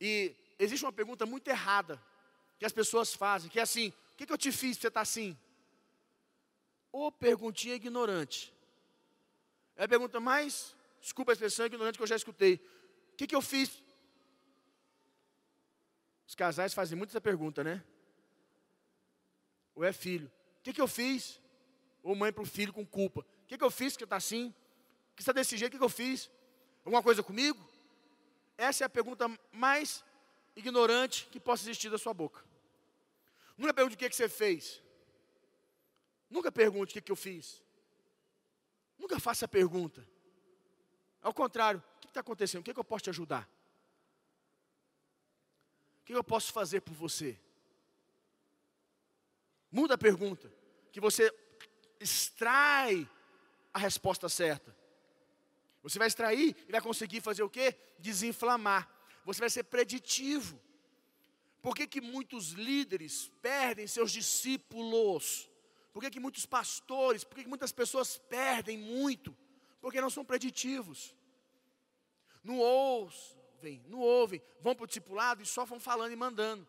E 0.00 0.34
existe 0.58 0.84
uma 0.84 0.92
pergunta 0.92 1.24
muito 1.24 1.48
errada 1.48 2.02
que 2.58 2.64
as 2.64 2.72
pessoas 2.72 3.14
fazem, 3.14 3.50
que 3.50 3.58
é 3.58 3.62
assim: 3.62 3.88
o 3.88 4.16
que, 4.16 4.26
que 4.26 4.32
eu 4.32 4.38
te 4.38 4.50
fiz 4.50 4.76
para 4.76 4.82
você 4.82 4.88
estar 4.88 4.90
tá 4.90 5.00
assim? 5.00 5.36
Ou 6.90 7.10
perguntinha 7.12 7.74
ignorante. 7.74 8.52
É 9.76 9.84
a 9.84 9.88
pergunta 9.88 10.20
mais, 10.20 10.76
desculpa 11.00 11.32
a 11.32 11.34
expressão 11.34 11.66
ignorante 11.66 11.96
que 11.98 12.02
eu 12.02 12.08
já 12.08 12.16
escutei. 12.16 12.54
O 13.12 13.16
que, 13.16 13.26
que 13.26 13.34
eu 13.34 13.42
fiz 13.42 13.82
os 16.26 16.34
casais 16.34 16.72
fazem 16.72 16.96
muito 16.96 17.10
essa 17.10 17.20
pergunta, 17.20 17.62
né? 17.62 17.82
Ou 19.74 19.84
é 19.84 19.92
filho. 19.92 20.30
O 20.58 20.62
que, 20.62 20.72
que 20.72 20.80
eu 20.80 20.88
fiz? 20.88 21.40
Ou 22.02 22.14
mãe 22.14 22.32
para 22.32 22.42
o 22.42 22.46
filho 22.46 22.72
com 22.72 22.86
culpa. 22.86 23.20
O 23.20 23.46
que, 23.46 23.58
que 23.58 23.64
eu 23.64 23.70
fiz 23.70 23.96
que 23.96 24.04
está 24.04 24.16
assim? 24.16 24.54
Que 25.14 25.22
está 25.22 25.32
desse 25.32 25.56
jeito? 25.56 25.70
O 25.70 25.72
que, 25.72 25.78
que 25.78 25.84
eu 25.84 25.88
fiz? 25.88 26.30
Alguma 26.84 27.02
coisa 27.02 27.22
comigo? 27.22 27.58
Essa 28.56 28.84
é 28.84 28.86
a 28.86 28.90
pergunta 28.90 29.26
mais 29.52 30.04
ignorante 30.56 31.26
que 31.30 31.40
possa 31.40 31.64
existir 31.64 31.90
da 31.90 31.98
sua 31.98 32.14
boca. 32.14 32.44
Nunca 33.56 33.74
pergunte 33.74 33.96
o 33.96 33.98
que, 33.98 34.08
que 34.08 34.16
você 34.16 34.28
fez. 34.28 34.82
Nunca 36.30 36.50
pergunte 36.50 36.90
o 36.90 36.94
que, 36.94 37.00
que 37.00 37.12
eu 37.12 37.16
fiz. 37.16 37.62
Nunca 38.98 39.18
faça 39.20 39.44
a 39.44 39.48
pergunta. 39.48 40.06
Ao 41.20 41.32
contrário, 41.32 41.82
o 41.96 42.00
que 42.00 42.08
está 42.08 42.20
acontecendo? 42.20 42.60
O 42.60 42.64
que, 42.64 42.72
que 42.72 42.80
eu 42.80 42.84
posso 42.84 43.04
te 43.04 43.10
ajudar? 43.10 43.48
O 46.04 46.06
que 46.06 46.12
eu 46.12 46.22
posso 46.22 46.52
fazer 46.52 46.82
por 46.82 46.92
você? 46.92 47.40
Muda 49.72 49.94
a 49.94 49.98
pergunta, 49.98 50.52
que 50.92 51.00
você 51.00 51.34
extrai 51.98 53.08
a 53.72 53.78
resposta 53.78 54.28
certa. 54.28 54.76
Você 55.82 55.98
vai 55.98 56.06
extrair 56.06 56.54
e 56.68 56.72
vai 56.72 56.82
conseguir 56.82 57.22
fazer 57.22 57.42
o 57.42 57.48
quê? 57.48 57.74
Desinflamar. 57.98 58.86
Você 59.24 59.40
vai 59.40 59.48
ser 59.48 59.64
preditivo. 59.64 60.60
Por 61.62 61.74
que, 61.74 61.86
que 61.86 62.02
muitos 62.02 62.50
líderes 62.50 63.32
perdem 63.40 63.86
seus 63.86 64.12
discípulos? 64.12 65.50
Por 65.90 66.02
que, 66.02 66.10
que 66.10 66.20
muitos 66.20 66.44
pastores, 66.44 67.24
por 67.24 67.34
que, 67.34 67.44
que 67.44 67.48
muitas 67.48 67.72
pessoas 67.72 68.18
perdem 68.18 68.76
muito? 68.76 69.34
Porque 69.80 70.02
não 70.02 70.10
são 70.10 70.22
preditivos. 70.22 71.16
Não 72.42 72.58
ouvem, 73.54 73.82
não 73.86 73.98
ouvem, 73.98 74.42
vão 74.60 74.74
para 74.74 74.84
o 74.84 74.86
discipulado 74.86 75.42
e 75.42 75.46
só 75.46 75.64
vão 75.64 75.80
falando 75.80 76.12
e 76.12 76.16
mandando, 76.16 76.66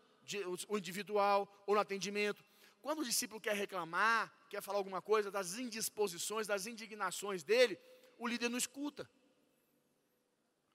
o 0.68 0.78
individual 0.78 1.48
ou 1.66 1.74
no 1.74 1.80
atendimento. 1.80 2.42
Quando 2.80 3.00
o 3.00 3.04
discípulo 3.04 3.40
quer 3.40 3.54
reclamar, 3.54 4.32
quer 4.48 4.62
falar 4.62 4.78
alguma 4.78 5.02
coisa 5.02 5.30
das 5.30 5.58
indisposições, 5.58 6.46
das 6.46 6.66
indignações 6.66 7.42
dele, 7.42 7.78
o 8.18 8.26
líder 8.26 8.48
não 8.48 8.58
escuta. 8.58 9.08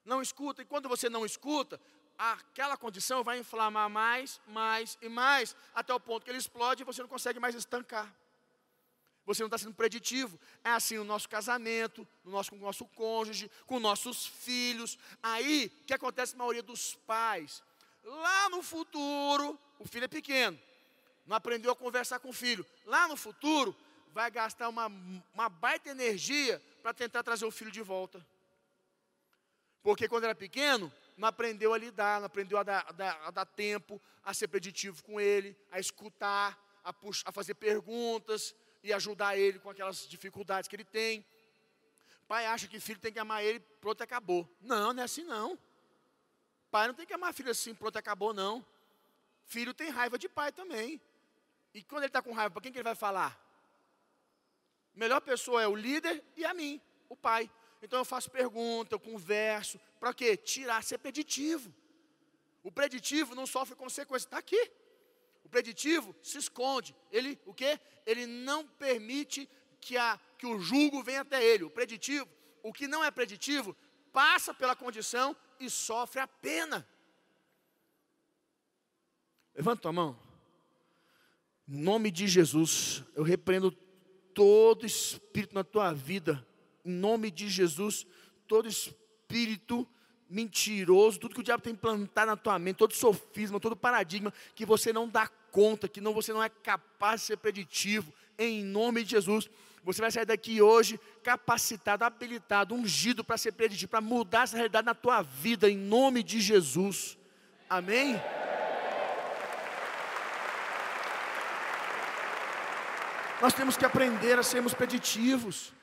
Não 0.04 0.22
escuta, 0.22 0.62
e 0.62 0.66
quando 0.66 0.90
você 0.90 1.10
não 1.10 1.26
escuta, 1.26 1.80
aquela 2.18 2.76
condição 2.76 3.24
vai 3.24 3.40
inflamar 3.40 3.90
mais, 3.90 4.42
mais 4.48 4.98
e 5.02 5.08
mais, 5.08 5.56
até 5.74 5.94
o 5.94 6.00
ponto 6.00 6.24
que 6.24 6.32
ele 6.32 6.38
explode 6.38 6.82
e 6.82 6.86
você 6.86 7.02
não 7.02 7.10
consegue 7.10 7.40
mais 7.40 7.56
estancar. 7.56 8.14
Você 9.26 9.42
não 9.42 9.48
está 9.48 9.58
sendo 9.58 9.76
preditivo. 9.76 10.40
É 10.64 10.72
assim 10.72 10.98
no 10.98 11.04
nosso 11.04 11.30
casamento, 11.30 12.08
no 12.24 12.32
nosso, 12.32 12.52
com 12.52 12.58
o 12.58 12.62
nosso 12.62 12.86
cônjuge, 12.86 13.50
com 13.66 13.80
nossos 13.80 14.26
filhos. 14.26 14.98
Aí, 15.22 15.72
o 15.84 15.86
que 15.86 15.94
acontece 15.94 16.34
na 16.34 16.40
maioria 16.40 16.64
dos 16.64 16.96
pais? 16.96 17.64
Lá 18.04 18.50
no 18.50 18.64
futuro, 18.64 19.60
o 19.80 19.88
filho 19.88 20.06
é 20.06 20.08
pequeno, 20.08 20.60
não 21.26 21.36
aprendeu 21.36 21.72
a 21.72 21.76
conversar 21.76 22.20
com 22.20 22.30
o 22.30 22.34
filho. 22.34 22.66
Lá 22.86 23.08
no 23.08 23.16
futuro, 23.16 23.76
vai 24.12 24.30
gastar 24.32 24.70
uma, 24.70 24.88
uma 25.34 25.50
baita 25.50 25.90
energia 25.90 26.62
para 26.82 26.94
tentar 26.94 27.24
trazer 27.24 27.46
o 27.46 27.52
filho 27.52 27.72
de 27.72 27.82
volta. 27.82 28.26
Porque 29.84 30.08
quando 30.08 30.26
era 30.26 30.36
pequeno, 30.36 30.92
não 31.16 31.28
aprendeu 31.28 31.74
a 31.74 31.78
lidar, 31.78 32.20
não 32.20 32.26
aprendeu 32.26 32.58
a 32.58 32.64
dar, 32.64 32.86
a 32.88 32.92
dar, 32.92 33.22
a 33.26 33.32
dar 33.32 33.46
tempo, 33.46 34.02
a 34.24 34.34
ser 34.34 34.48
preditivo 34.48 35.04
com 35.04 35.20
ele, 35.20 35.56
a 35.72 35.80
escutar, 35.80 36.60
a, 36.84 36.92
puxar, 36.92 37.30
a 37.30 37.32
fazer 37.32 37.54
perguntas 37.54 38.56
e 38.84 38.94
ajudar 38.94 39.38
ele 39.38 39.60
com 39.60 39.70
aquelas 39.70 40.08
dificuldades 40.08 40.68
que 40.68 40.76
ele 40.76 40.84
tem. 40.84 41.26
Pai 42.28 42.46
acha 42.46 42.68
que 42.68 42.80
filho 42.80 43.00
tem 43.00 43.12
que 43.12 43.20
amar 43.20 43.44
ele, 43.44 43.60
pronto, 43.60 44.02
acabou. 44.02 44.50
Não, 44.62 44.94
não 44.94 45.02
é 45.02 45.06
assim 45.06 45.24
não. 45.24 45.58
Pai 46.70 46.88
não 46.88 46.94
tem 46.94 47.06
que 47.06 47.14
amar 47.14 47.34
filho 47.34 47.52
assim, 47.52 47.76
pronto, 47.76 47.98
acabou, 47.98 48.34
não. 48.34 48.66
Filho 49.46 49.74
tem 49.74 49.90
raiva 49.90 50.18
de 50.18 50.30
pai 50.30 50.52
também. 50.52 51.02
E 51.74 51.84
quando 51.84 52.04
ele 52.04 52.08
está 52.08 52.22
com 52.22 52.32
raiva, 52.32 52.52
para 52.52 52.62
quem 52.62 52.72
que 52.72 52.78
ele 52.78 52.84
vai 52.84 52.96
falar? 52.96 53.40
melhor 54.94 55.22
pessoa 55.22 55.62
é 55.62 55.68
o 55.68 55.76
líder 55.76 56.24
e 56.36 56.46
a 56.46 56.54
mim, 56.54 56.82
o 57.10 57.16
pai. 57.16 57.50
Então 57.82 58.00
eu 58.00 58.06
faço 58.06 58.30
pergunta, 58.30 58.94
eu 58.94 59.00
converso. 59.00 59.80
Para 60.00 60.14
quê? 60.14 60.38
Tirar, 60.38 60.84
ser 60.84 61.00
preditivo. 61.00 61.74
O 62.64 62.72
preditivo 62.72 63.34
não 63.34 63.48
sofre 63.48 63.76
consequências. 63.76 64.26
Está 64.26 64.38
aqui. 64.38 64.72
Preditivo 65.52 66.16
se 66.24 66.38
esconde. 66.38 66.96
Ele, 67.12 67.38
o 67.46 67.54
quê? 67.54 67.78
Ele 68.06 68.26
não 68.26 68.66
permite 68.66 69.48
que, 69.82 69.98
a, 69.98 70.18
que 70.38 70.48
o 70.48 70.60
julgo 70.60 71.04
venha 71.04 71.22
até 71.22 71.44
ele. 71.44 71.66
O 71.66 71.70
preditivo, 71.70 72.28
o 72.64 72.72
que 72.72 72.88
não 72.88 73.04
é 73.04 73.12
preditivo, 73.12 73.76
passa 74.14 74.54
pela 74.54 74.76
condição 74.76 75.36
e 75.60 75.70
sofre 75.70 76.22
a 76.22 76.28
pena. 76.28 76.88
Levanta 79.54 79.90
a 79.90 79.92
mão. 79.92 80.18
Em 81.68 81.78
nome 81.78 82.10
de 82.10 82.28
Jesus, 82.28 83.04
eu 83.14 83.24
repreendo 83.24 83.72
todo 84.34 84.86
espírito 84.86 85.54
na 85.54 85.64
tua 85.66 85.92
vida, 85.94 86.46
em 86.86 86.92
nome 86.92 87.30
de 87.30 87.50
Jesus, 87.50 88.08
todo 88.48 88.70
espírito 88.70 89.88
mentiroso, 90.30 91.20
tudo 91.20 91.36
que 91.36 91.42
o 91.42 91.44
diabo 91.44 91.62
tem 91.62 91.76
plantado 91.76 92.28
na 92.28 92.38
tua 92.38 92.58
mente, 92.58 92.78
todo 92.78 92.94
sofisma, 92.94 93.60
todo 93.60 93.76
paradigma 93.76 94.34
que 94.56 94.66
você 94.66 94.94
não 94.94 95.08
dá 95.08 95.30
conta, 95.52 95.88
que 95.88 96.02
não, 96.02 96.14
você 96.14 96.34
não 96.34 96.42
é 96.42 96.50
capaz 96.50 97.22
de 97.22 97.28
ser 97.28 97.38
preditivo, 97.38 98.12
em 98.38 98.64
nome 98.64 99.04
de 99.04 99.12
Jesus. 99.12 99.50
Você 99.84 100.02
vai 100.02 100.12
sair 100.12 100.26
daqui 100.26 100.62
hoje 100.62 101.00
capacitado, 101.24 102.04
habilitado, 102.04 102.76
ungido 102.76 103.24
para 103.24 103.38
ser 103.38 103.52
preditivo, 103.52 103.90
para 103.90 104.02
mudar 104.02 104.44
essa 104.44 104.56
realidade 104.56 104.86
na 104.86 104.94
tua 104.96 105.22
vida, 105.22 105.70
em 105.70 105.78
nome 105.78 106.24
de 106.24 106.40
Jesus. 106.40 107.18
Amém? 107.70 108.20
Nós 113.42 113.54
temos 113.54 113.76
que 113.76 113.86
aprender 113.86 114.38
a 114.38 114.44
sermos 114.44 114.74
preditivos. 114.74 115.74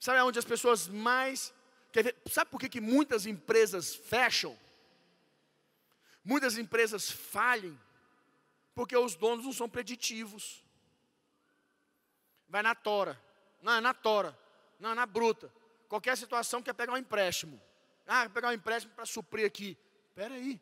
Sabe 0.00 0.20
onde 0.22 0.38
as 0.38 0.44
pessoas 0.44 0.88
mais. 0.88 1.52
Sabe 2.30 2.50
por 2.50 2.58
que, 2.58 2.68
que 2.68 2.80
muitas 2.80 3.26
empresas 3.26 3.94
fecham? 3.94 4.58
Muitas 6.24 6.56
empresas 6.56 7.10
falhem? 7.10 7.78
Porque 8.74 8.96
os 8.96 9.14
donos 9.14 9.44
não 9.44 9.52
são 9.52 9.68
preditivos. 9.68 10.64
Vai 12.48 12.62
na 12.62 12.74
tora. 12.74 13.20
Não, 13.60 13.72
é 13.72 13.80
na 13.80 13.94
tora. 13.94 14.38
Não, 14.78 14.90
é 14.90 14.94
na 14.94 15.06
bruta. 15.06 15.52
Qualquer 15.88 16.16
situação 16.16 16.62
quer 16.62 16.72
pegar 16.72 16.92
um 16.92 16.96
empréstimo. 16.96 17.60
Ah, 18.06 18.28
pegar 18.28 18.48
um 18.48 18.52
empréstimo 18.52 18.94
para 18.94 19.06
suprir 19.06 19.46
aqui. 19.46 19.76
Espera 20.08 20.34
aí. 20.34 20.60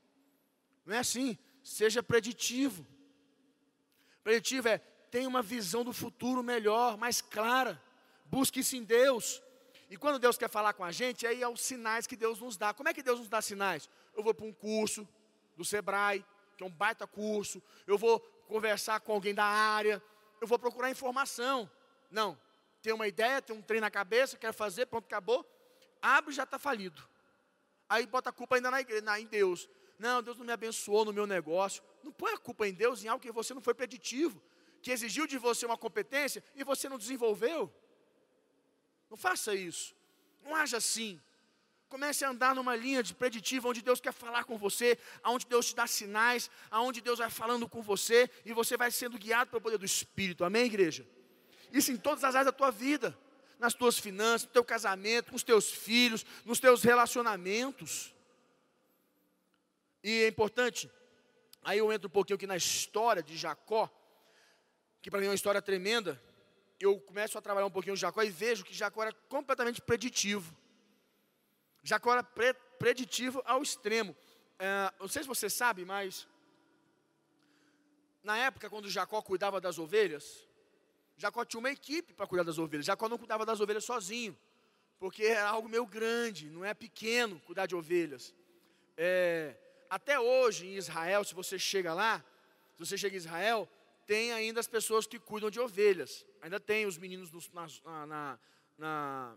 Não 0.85 0.95
é 0.95 0.99
assim. 0.99 1.39
Seja 1.63 2.03
preditivo. 2.03 2.87
Preditivo 4.23 4.69
é 4.69 4.79
tenha 5.11 5.29
uma 5.29 5.43
visão 5.43 5.83
do 5.83 5.93
futuro 5.93 6.43
melhor, 6.43 6.97
mais 6.97 7.21
clara. 7.21 7.83
Busque 8.27 8.61
isso 8.61 8.77
em 8.77 8.85
Deus. 8.85 9.43
E 9.91 9.97
quando 9.97 10.21
Deus 10.21 10.39
quer 10.39 10.49
falar 10.49 10.73
com 10.73 10.85
a 10.85 10.93
gente, 10.93 11.27
aí 11.27 11.43
é 11.43 11.49
os 11.49 11.61
sinais 11.61 12.07
que 12.07 12.15
Deus 12.15 12.39
nos 12.39 12.57
dá. 12.57 12.73
Como 12.73 12.89
é 12.89 12.95
que 12.95 13.03
Deus 13.03 13.19
nos 13.19 13.29
dá 13.29 13.43
sinais? 13.43 13.91
Eu 14.17 14.23
vou 14.23 14.33
para 14.33 14.47
um 14.47 14.53
curso 14.53 15.07
do 15.57 15.65
Sebrae, 15.65 16.25
que 16.61 16.65
é 16.65 16.67
um 16.67 16.71
baita 16.71 17.07
curso. 17.07 17.63
Eu 17.87 17.97
vou 17.97 18.21
conversar 18.47 19.01
com 19.01 19.13
alguém 19.13 19.35
da 19.35 19.45
área. 19.45 20.03
Eu 20.43 20.47
vou 20.47 20.59
procurar 20.59 20.91
informação. 20.91 21.71
Não. 22.11 22.39
Tem 22.83 22.93
uma 22.93 23.09
ideia, 23.09 23.41
tem 23.41 23.57
um 23.57 23.63
trem 23.63 23.81
na 23.81 23.91
cabeça, 23.91 24.37
quer 24.37 24.53
fazer, 24.53 24.85
pronto, 24.85 25.07
acabou. 25.07 25.47
Abre 26.03 26.33
e 26.33 26.35
já 26.35 26.43
está 26.43 26.59
falido. 26.59 27.03
Aí 27.89 28.07
bota 28.07 28.29
a 28.29 28.33
culpa 28.33 28.57
ainda 28.57 28.71
na 28.71 28.81
igreja, 28.81 29.01
na, 29.03 29.19
em 29.19 29.27
Deus. 29.27 29.69
Não, 29.99 30.23
Deus 30.23 30.37
não 30.37 30.45
me 30.45 30.53
abençoou 30.53 31.05
no 31.07 31.15
meu 31.15 31.27
negócio. 31.27 31.83
Não 32.05 32.13
põe 32.13 32.33
a 32.33 32.39
culpa 32.39 32.69
em 32.69 32.75
Deus 32.75 33.03
em 33.03 33.09
algo 33.09 33.23
que 33.23 33.33
você 33.33 33.55
não 33.55 33.63
foi 33.63 33.73
preditivo 33.73 34.43
que 34.83 34.91
exigiu 34.91 35.27
de 35.27 35.37
você 35.37 35.67
uma 35.67 35.77
competência 35.77 36.43
e 36.55 36.65
você 36.65 36.89
não 36.89 36.99
desenvolveu. 36.99 37.73
Não 39.11 39.17
faça 39.17 39.55
isso. 39.55 39.95
Não 40.43 40.55
haja 40.55 40.77
assim. 40.79 41.21
Comece 41.91 42.25
a 42.25 42.31
andar 42.31 42.55
numa 42.55 42.77
linha 42.77 43.03
de 43.03 43.13
preditiva 43.13 43.69
onde 43.69 43.83
Deus 43.83 44.01
quer 44.01 44.13
falar 44.13 44.45
com 44.45 44.57
você, 44.57 44.97
aonde 45.25 45.45
Deus 45.45 45.67
te 45.67 45.75
dá 45.75 45.89
sinais, 45.89 46.49
aonde 46.71 47.01
Deus 47.01 47.19
vai 47.19 47.29
falando 47.29 47.69
com 47.69 47.83
você 47.83 48.31
e 48.45 48.53
você 48.53 48.77
vai 48.77 48.93
sendo 48.93 49.19
guiado 49.19 49.51
pelo 49.51 49.61
poder 49.61 49.77
do 49.77 49.85
Espírito. 49.85 50.45
Amém, 50.45 50.67
igreja? 50.67 51.05
Isso 51.73 51.91
em 51.91 51.97
todas 51.97 52.23
as 52.23 52.37
áreas 52.37 52.47
da 52.47 52.53
tua 52.53 52.71
vida, 52.71 53.19
nas 53.59 53.75
tuas 53.75 53.99
finanças, 53.99 54.47
no 54.47 54.53
teu 54.53 54.65
casamento, 54.65 55.31
com 55.31 55.37
os 55.37 55.43
teus 55.43 55.69
filhos, 55.69 56.25
nos 56.45 56.61
teus 56.61 56.85
relacionamentos. 56.85 58.15
E 60.05 60.23
é 60.23 60.29
importante, 60.29 60.89
aí 61.61 61.79
eu 61.79 61.93
entro 61.93 62.07
um 62.07 62.13
pouquinho 62.13 62.37
aqui 62.37 62.47
na 62.47 62.57
história 62.57 63.21
de 63.21 63.37
Jacó, 63.37 63.91
que 65.03 65.11
para 65.11 65.19
mim 65.19 65.27
é 65.27 65.31
uma 65.31 65.35
história 65.35 65.61
tremenda, 65.61 66.23
eu 66.79 67.01
começo 67.01 67.37
a 67.37 67.43
trabalhar 67.43 67.67
um 67.67 67.71
pouquinho 67.71 67.95
com 67.95 68.01
Jacó 68.01 68.23
e 68.23 68.31
vejo 68.31 68.65
que 68.65 68.73
Jacó 68.73 69.03
era 69.03 69.13
completamente 69.29 69.83
preditivo. 69.83 70.57
Jacó 71.83 72.13
era 72.13 72.23
pre 72.23 72.55
preditivo 72.79 73.43
ao 73.45 73.63
extremo. 73.63 74.17
É, 74.59 74.93
não 74.99 75.09
sei 75.09 75.23
se 75.23 75.29
você 75.29 75.51
sabe, 75.51 75.85
mas 75.85 76.27
na 78.23 78.39
época 78.39 78.71
quando 78.71 78.89
Jacó 78.89 79.21
cuidava 79.21 79.61
das 79.61 79.79
ovelhas, 79.79 80.47
Jacó 81.17 81.45
tinha 81.45 81.61
uma 81.61 81.71
equipe 81.71 82.15
para 82.15 82.27
cuidar 82.27 82.45
das 82.45 82.59
ovelhas. 82.59 82.87
Jacó 82.87 83.09
não 83.09 83.19
cuidava 83.19 83.45
das 83.45 83.61
ovelhas 83.61 83.85
sozinho, 83.85 84.37
porque 84.99 85.25
era 85.25 85.51
algo 85.51 85.69
meio 85.69 85.85
grande, 85.85 86.49
não 86.49 86.65
é 86.65 86.73
pequeno 86.73 87.39
cuidar 87.41 87.67
de 87.67 87.77
ovelhas. 87.77 88.35
É, 88.97 89.57
até 89.91 90.19
hoje 90.19 90.67
em 90.67 90.77
Israel, 90.77 91.23
se 91.25 91.35
você 91.35 91.59
chega 91.59 91.93
lá, 91.93 92.25
se 92.75 92.79
você 92.79 92.97
chega 92.97 93.15
em 93.15 93.19
Israel, 93.19 93.69
tem 94.07 94.33
ainda 94.33 94.61
as 94.61 94.67
pessoas 94.67 95.07
que 95.07 95.19
cuidam 95.19 95.51
de 95.51 95.61
ovelhas. 95.61 96.27
Ainda 96.41 96.59
tem 96.59 96.87
os 96.87 96.97
meninos 96.97 97.31
nos, 97.31 97.51
nas, 97.51 97.83
na, 97.83 98.39
na, 98.79 99.37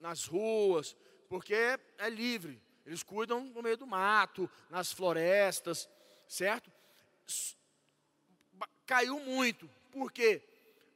nas 0.00 0.24
ruas, 0.24 0.96
porque 1.28 1.54
é, 1.54 1.78
é 1.98 2.08
livre. 2.08 2.60
Eles 2.86 3.02
cuidam 3.02 3.44
no 3.44 3.62
meio 3.62 3.76
do 3.76 3.86
mato, 3.86 4.50
nas 4.70 4.92
florestas, 4.92 5.88
certo? 6.26 6.72
Caiu 8.86 9.20
muito. 9.20 9.68
Por 9.92 10.10
quê? 10.10 10.42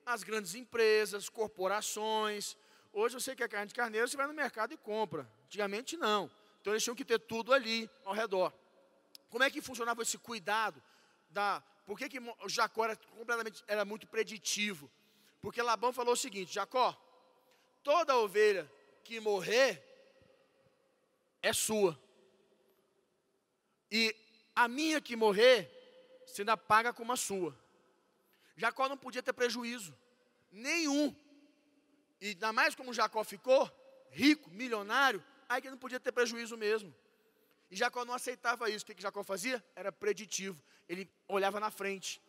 As 0.07 0.23
grandes 0.23 0.55
empresas, 0.55 1.29
corporações. 1.29 2.57
Hoje 2.93 3.15
você 3.15 3.37
quer 3.37 3.49
carne 3.49 3.67
de 3.67 3.75
carneiro, 3.75 4.09
você 4.09 4.17
vai 4.17 4.27
no 4.27 4.33
mercado 4.33 4.73
e 4.73 4.77
compra. 4.77 5.31
Antigamente 5.45 5.97
não. 5.97 6.31
Então 6.61 6.73
eles 6.73 6.83
tinham 6.83 6.97
que 6.97 7.05
ter 7.05 7.19
tudo 7.19 7.53
ali 7.53 7.91
ao 8.05 8.15
redor. 8.15 8.53
Como 9.29 9.45
é 9.45 9.51
que 9.51 9.61
funcionava 9.61 10.03
esse 10.03 10.17
cuidado 10.17 10.83
da, 11.31 11.63
por 11.87 11.99
que, 11.99 12.09
que 12.09 12.19
Jacó 12.47 12.85
era 12.85 12.97
completamente 12.97 13.63
era 13.67 13.85
muito 13.85 14.07
preditivo? 14.07 14.91
Porque 15.41 15.61
Labão 15.61 15.93
falou 15.93 16.15
o 16.15 16.17
seguinte: 16.17 16.55
Jacó, 16.55 16.97
toda 17.83 18.17
ovelha 18.17 18.71
que 19.05 19.21
morrer 19.21 19.92
é 21.43 21.53
sua. 21.53 21.99
E 23.91 24.15
a 24.55 24.69
minha 24.69 25.01
que 25.01 25.17
morrer, 25.17 25.71
você 26.27 26.43
ainda 26.43 26.57
paga 26.57 26.93
como 26.93 27.13
a 27.13 27.17
sua. 27.17 27.59
Jacó 28.57 28.89
não 28.89 28.97
podia 28.97 29.23
ter 29.23 29.33
prejuízo 29.33 29.95
nenhum. 30.51 31.15
E 32.21 32.29
ainda 32.29 32.53
mais 32.53 32.75
como 32.75 32.95
Jacó 32.95 33.25
ficou 33.25 33.71
rico, 34.11 34.51
milionário, 34.51 35.23
aí 35.49 35.61
que 35.61 35.71
não 35.71 35.79
podia 35.79 35.99
ter 35.99 36.13
prejuízo 36.13 36.57
mesmo. 36.57 36.95
E 37.71 37.77
Jacó 37.77 38.05
não 38.05 38.15
aceitava 38.15 38.71
isso. 38.71 38.85
O 38.85 38.87
que, 38.87 38.95
que 38.95 39.03
Jacó 39.03 39.23
fazia? 39.25 39.65
Era 39.75 39.91
preditivo. 39.91 40.63
Ele 40.89 41.11
olhava 41.27 41.59
na 41.59 41.71
frente. 41.71 42.21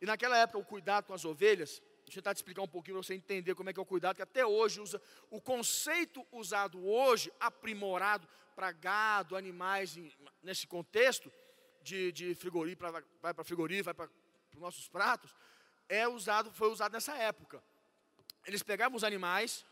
E 0.00 0.06
naquela 0.06 0.36
época, 0.36 0.58
o 0.58 0.64
cuidado 0.64 1.06
com 1.06 1.14
as 1.14 1.24
ovelhas, 1.24 1.82
deixa 2.10 2.18
eu 2.18 2.22
tentar 2.22 2.34
te 2.34 2.38
explicar 2.38 2.62
um 2.62 2.68
pouquinho 2.68 2.96
para 2.96 3.04
você 3.04 3.14
entender 3.14 3.54
como 3.54 3.70
é 3.70 3.72
que 3.72 3.78
é 3.78 3.82
o 3.82 3.86
cuidado, 3.86 4.16
que 4.16 4.22
até 4.22 4.44
hoje 4.44 4.80
usa 4.80 5.00
o 5.30 5.40
conceito 5.40 6.26
usado 6.32 6.84
hoje, 6.84 7.32
aprimorado 7.38 8.26
para 8.56 8.72
gado, 8.72 9.36
animais, 9.36 9.96
nesse 10.42 10.66
contexto 10.66 11.32
de, 11.82 12.10
de 12.10 12.34
frigorífico, 12.34 12.84
vai 13.22 13.32
para 13.32 13.44
frigorífico, 13.44 13.84
vai 13.84 13.94
para 13.94 14.10
os 14.52 14.60
nossos 14.60 14.88
pratos, 14.88 15.34
é 15.88 16.08
usado, 16.08 16.52
foi 16.52 16.68
usado 16.68 16.92
nessa 16.92 17.16
época. 17.16 17.62
Eles 18.44 18.62
pegavam 18.62 18.96
os 18.96 19.04
animais, 19.04 19.64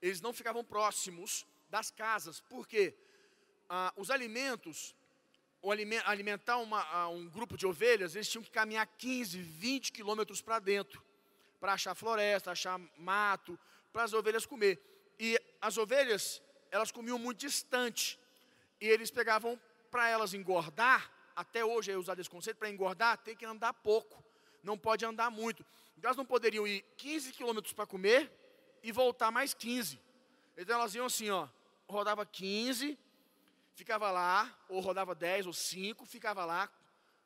eles 0.00 0.22
não 0.22 0.32
ficavam 0.32 0.64
próximos 0.64 1.46
das 1.68 1.90
casas, 1.90 2.40
por 2.40 2.66
quê? 2.66 2.96
Ah, 3.68 3.92
os 3.96 4.10
alimentos, 4.10 4.94
alimentar 6.06 6.56
uma, 6.56 7.08
um 7.08 7.28
grupo 7.28 7.58
de 7.58 7.66
ovelhas, 7.66 8.14
eles 8.14 8.28
tinham 8.28 8.42
que 8.42 8.50
caminhar 8.50 8.86
15, 8.86 9.40
20 9.42 9.92
quilômetros 9.92 10.40
para 10.40 10.58
dentro, 10.58 11.02
para 11.62 11.74
achar 11.74 11.94
floresta, 11.94 12.50
achar 12.50 12.76
mato, 12.98 13.56
para 13.92 14.02
as 14.02 14.12
ovelhas 14.12 14.44
comer. 14.44 14.74
E 15.18 15.38
as 15.60 15.78
ovelhas, 15.78 16.42
elas 16.70 16.90
comiam 16.90 17.18
muito 17.18 17.38
distante, 17.38 18.18
e 18.80 18.86
eles 18.88 19.10
pegavam 19.12 19.52
para 19.92 20.08
elas 20.08 20.34
engordar, 20.34 21.10
até 21.36 21.64
hoje 21.64 21.92
é 21.92 21.96
usado 21.96 22.20
esse 22.20 22.28
conceito, 22.28 22.56
para 22.58 22.68
engordar 22.68 23.16
tem 23.18 23.36
que 23.36 23.46
andar 23.46 23.72
pouco 23.72 24.22
não 24.62 24.78
pode 24.78 25.04
andar 25.04 25.30
muito. 25.30 25.64
Então 25.96 26.08
elas 26.08 26.16
não 26.16 26.24
poderiam 26.24 26.66
ir 26.66 26.84
15 26.96 27.32
quilômetros 27.32 27.72
para 27.72 27.86
comer 27.86 28.30
e 28.82 28.92
voltar 28.92 29.30
mais 29.30 29.52
15. 29.52 30.00
Então 30.56 30.78
elas 30.78 30.94
iam 30.94 31.06
assim, 31.06 31.30
ó, 31.30 31.48
rodava 31.88 32.24
15, 32.24 32.98
ficava 33.74 34.10
lá, 34.10 34.56
ou 34.68 34.80
rodava 34.80 35.14
10 35.14 35.46
ou 35.46 35.52
5, 35.52 36.06
ficava 36.06 36.44
lá 36.44 36.70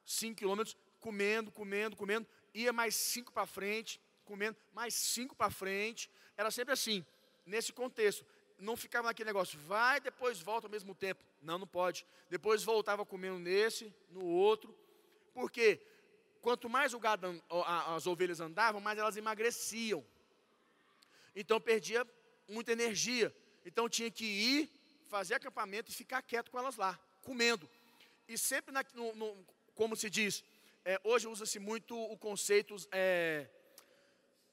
5 0.05 0.37
quilômetros, 0.37 0.77
comendo, 1.01 1.51
comendo, 1.53 1.97
comendo, 1.97 2.27
ia 2.55 2.73
mais 2.73 2.95
5 2.95 3.33
para 3.33 3.47
frente, 3.47 4.01
comendo, 4.27 4.59
mais 4.75 4.93
5 4.93 5.35
para 5.35 5.51
frente. 5.51 6.11
Era 6.37 6.51
sempre 6.51 6.75
assim, 6.75 7.05
nesse 7.47 7.73
contexto. 7.73 8.27
Não 8.59 8.77
ficava 8.77 9.09
naquele 9.09 9.29
negócio, 9.29 9.59
vai, 9.61 10.01
depois 10.01 10.41
volta 10.41 10.67
ao 10.67 10.71
mesmo 10.71 10.95
tempo. 10.95 11.23
Não, 11.41 11.59
não 11.59 11.67
pode. 11.67 12.07
Depois 12.29 12.63
voltava 12.63 13.07
comendo 13.07 13.39
nesse, 13.39 13.95
no 14.11 14.25
outro. 14.25 14.77
Por 15.33 15.51
quê? 15.51 15.81
quanto 16.47 16.69
mais 16.69 16.95
o 16.95 17.01
gado, 17.01 17.43
as 17.97 18.07
ovelhas 18.07 18.39
andavam, 18.39 18.81
mais 18.81 18.97
elas 18.97 19.17
emagreciam. 19.17 20.07
Então 21.35 21.61
perdia 21.61 22.07
muita 22.49 22.71
energia. 22.71 23.35
Então 23.65 23.89
tinha 23.89 24.09
que 24.13 24.25
ir, 24.25 24.71
fazer 25.09 25.35
acampamento 25.35 25.91
e 25.91 25.95
ficar 25.95 26.23
quieto 26.23 26.53
com 26.53 26.59
elas 26.61 26.77
lá, 26.77 26.97
comendo. 27.25 27.69
E 28.29 28.39
sempre, 28.39 28.73
na, 28.73 28.85
no, 28.95 29.13
no, 29.17 29.47
como 29.75 29.97
se 29.97 30.09
diz, 30.09 30.45
é, 30.85 31.01
hoje 31.03 31.27
usa-se 31.27 31.59
muito 31.59 32.01
o 32.01 32.17
conceito, 32.17 32.77
é, 32.93 33.49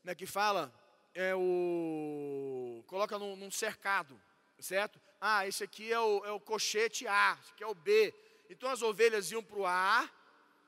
como 0.03 0.11
é 0.11 0.15
que 0.15 0.25
fala? 0.25 0.69
É 1.15 1.33
o, 1.33 2.83
coloca 2.87 3.17
num, 3.17 3.37
num 3.37 3.49
cercado, 3.49 4.21
certo? 4.59 4.99
Ah, 5.21 5.47
esse 5.47 5.63
aqui 5.63 5.93
é 5.93 5.97
o, 5.97 6.25
é 6.25 6.31
o 6.31 6.41
cochete 6.41 7.07
A, 7.07 7.37
esse 7.41 7.53
aqui 7.53 7.63
é 7.63 7.67
o 7.67 7.73
B. 7.73 8.13
Então 8.49 8.69
as 8.69 8.81
ovelhas 8.81 9.31
iam 9.31 9.41
para 9.41 9.57
o 9.57 9.65
A, 9.65 10.09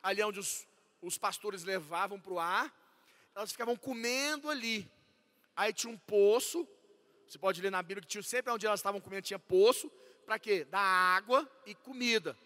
ali 0.02 0.24
onde 0.24 0.40
os, 0.40 0.66
os 1.02 1.18
pastores 1.18 1.64
levavam 1.64 2.18
para 2.18 2.32
o 2.32 2.40
ar, 2.40 2.74
elas 3.36 3.52
ficavam 3.52 3.76
comendo 3.76 4.50
ali. 4.50 4.90
Aí 5.54 5.74
tinha 5.74 5.92
um 5.92 5.98
poço, 5.98 6.66
você 7.28 7.38
pode 7.38 7.62
ler 7.62 7.72
na 7.72 7.84
Bíblia 7.84 8.04
que 8.04 8.08
tinha 8.08 8.24
sempre 8.24 8.54
onde 8.54 8.66
elas 8.66 8.80
estavam 8.80 9.02
comendo 9.02 9.24
tinha 9.24 9.38
poço, 9.38 9.92
para 10.26 10.40
quê? 10.40 10.64
Dar 10.64 10.80
água 10.80 11.46
e 11.66 11.76
comida. 11.76 12.38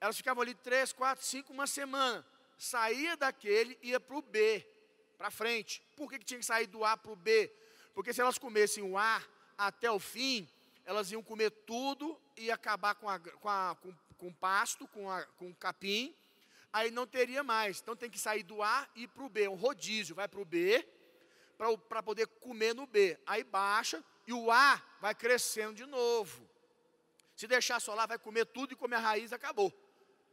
Elas 0.00 0.16
ficavam 0.16 0.42
ali 0.42 0.54
três, 0.54 0.90
quatro, 0.90 1.22
cinco, 1.22 1.52
uma 1.52 1.66
semana. 1.66 2.24
Saía 2.56 3.14
daquele 3.14 3.78
ia 3.82 4.00
para 4.00 4.16
o 4.16 4.22
B, 4.22 4.66
para 5.18 5.30
frente. 5.30 5.82
Por 5.96 6.08
que, 6.08 6.18
que 6.20 6.24
tinha 6.24 6.38
que 6.38 6.46
sair 6.46 6.68
do 6.68 6.84
A 6.84 6.96
para 6.96 7.12
o 7.12 7.16
B? 7.16 7.52
Porque 7.92 8.14
se 8.14 8.20
elas 8.20 8.38
comessem 8.38 8.84
o 8.84 8.96
A 8.96 9.20
até 9.58 9.90
o 9.90 9.98
fim, 9.98 10.48
elas 10.84 11.10
iam 11.10 11.22
comer 11.22 11.50
tudo 11.50 12.18
e 12.36 12.50
acabar 12.50 12.94
com, 12.94 13.08
a, 13.08 13.18
com, 13.18 13.48
a, 13.48 13.76
com, 13.82 13.92
com 14.16 14.32
pasto, 14.32 14.86
com, 14.86 15.10
a, 15.10 15.24
com 15.36 15.52
capim, 15.52 16.14
aí 16.72 16.92
não 16.92 17.06
teria 17.06 17.42
mais. 17.42 17.80
Então 17.80 17.96
tem 17.96 18.08
que 18.08 18.18
sair 18.18 18.44
do 18.44 18.62
A 18.62 18.88
e 18.94 19.02
ir 19.02 19.08
para 19.08 19.24
o 19.24 19.28
B, 19.28 19.48
um 19.48 19.56
rodízio, 19.56 20.14
vai 20.14 20.28
para 20.28 20.40
o 20.40 20.44
B, 20.44 20.86
para 21.88 22.02
poder 22.02 22.28
comer 22.28 22.74
no 22.74 22.86
B. 22.86 23.18
Aí 23.26 23.42
baixa 23.42 24.02
e 24.26 24.32
o 24.32 24.52
A 24.52 24.80
vai 25.00 25.14
crescendo 25.14 25.74
de 25.74 25.84
novo. 25.84 26.48
Se 27.34 27.46
deixar 27.48 27.80
só 27.80 27.94
lá, 27.94 28.06
vai 28.06 28.18
comer 28.18 28.46
tudo 28.46 28.72
e 28.72 28.76
comer 28.76 28.96
a 28.96 29.00
raiz, 29.00 29.32
acabou. 29.32 29.72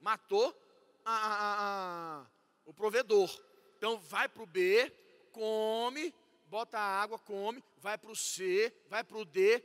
Matou 0.01 0.55
a, 1.03 1.15
a, 1.15 2.19
a, 2.21 2.25
o 2.65 2.73
provedor. 2.73 3.29
Então 3.77 3.97
vai 3.99 4.27
para 4.27 4.43
o 4.43 4.47
B, 4.47 4.91
come, 5.31 6.13
bota 6.47 6.77
a 6.77 7.01
água, 7.01 7.19
come, 7.19 7.63
vai 7.77 7.97
para 7.97 8.11
o 8.11 8.15
C, 8.15 8.73
vai 8.89 9.03
para 9.03 9.17
o 9.17 9.25
D. 9.25 9.63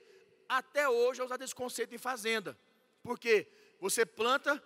Até 0.49 0.88
hoje 0.88 1.20
é 1.20 1.25
usado 1.25 1.44
esse 1.44 1.55
conceito 1.55 1.94
em 1.94 1.99
fazenda. 1.99 2.59
Porque 3.03 3.46
você 3.81 4.05
planta 4.05 4.62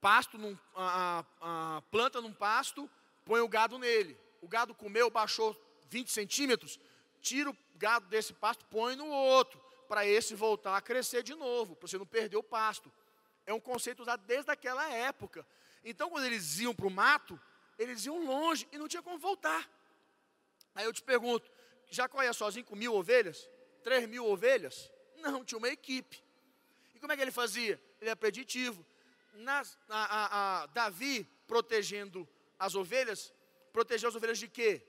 pasto 0.00 0.38
num, 0.38 0.56
a, 0.74 1.24
a, 1.40 1.82
planta 1.90 2.20
num 2.20 2.32
pasto, 2.32 2.90
põe 3.24 3.40
o 3.40 3.48
gado 3.48 3.78
nele. 3.78 4.18
O 4.40 4.48
gado 4.48 4.74
comeu, 4.74 5.10
baixou 5.10 5.56
20 5.88 6.10
centímetros, 6.10 6.80
tira 7.20 7.50
o 7.50 7.56
gado 7.76 8.06
desse 8.08 8.32
pasto, 8.32 8.64
põe 8.66 8.96
no 8.96 9.06
outro, 9.06 9.60
para 9.88 10.06
esse 10.06 10.34
voltar 10.34 10.76
a 10.76 10.80
crescer 10.80 11.22
de 11.22 11.34
novo, 11.34 11.76
para 11.76 11.86
você 11.86 11.98
não 11.98 12.06
perder 12.06 12.36
o 12.36 12.42
pasto. 12.42 12.90
É 13.46 13.52
um 13.52 13.60
conceito 13.60 14.00
usado 14.00 14.24
desde 14.26 14.50
aquela 14.50 14.88
época. 14.88 15.46
Então, 15.84 16.10
quando 16.10 16.24
eles 16.24 16.58
iam 16.60 16.74
para 16.74 16.86
o 16.86 16.90
mato, 16.90 17.40
eles 17.80 18.04
iam 18.04 18.22
longe 18.24 18.68
e 18.70 18.76
não 18.76 18.86
tinha 18.86 19.02
como 19.02 19.18
voltar. 19.18 19.68
Aí 20.74 20.84
eu 20.84 20.92
te 20.92 21.02
pergunto, 21.02 21.50
Jacó 21.90 22.22
ia 22.22 22.34
sozinho 22.34 22.66
com 22.66 22.76
mil 22.76 22.94
ovelhas? 22.94 23.48
Três 23.82 24.06
mil 24.06 24.26
ovelhas? 24.26 24.90
Não, 25.16 25.42
tinha 25.42 25.56
uma 25.56 25.68
equipe. 25.68 26.22
E 26.94 27.00
como 27.00 27.10
é 27.12 27.16
que 27.16 27.22
ele 27.22 27.30
fazia? 27.30 27.80
Ele 27.98 28.10
é 28.10 28.14
preditivo 28.14 28.84
nas, 29.32 29.78
a, 29.88 30.04
a, 30.04 30.62
a, 30.62 30.66
Davi 30.66 31.26
protegendo 31.46 32.28
as 32.58 32.74
ovelhas, 32.74 33.32
protegeu 33.72 34.10
as 34.10 34.14
ovelhas 34.14 34.38
de 34.38 34.46
quê? 34.46 34.82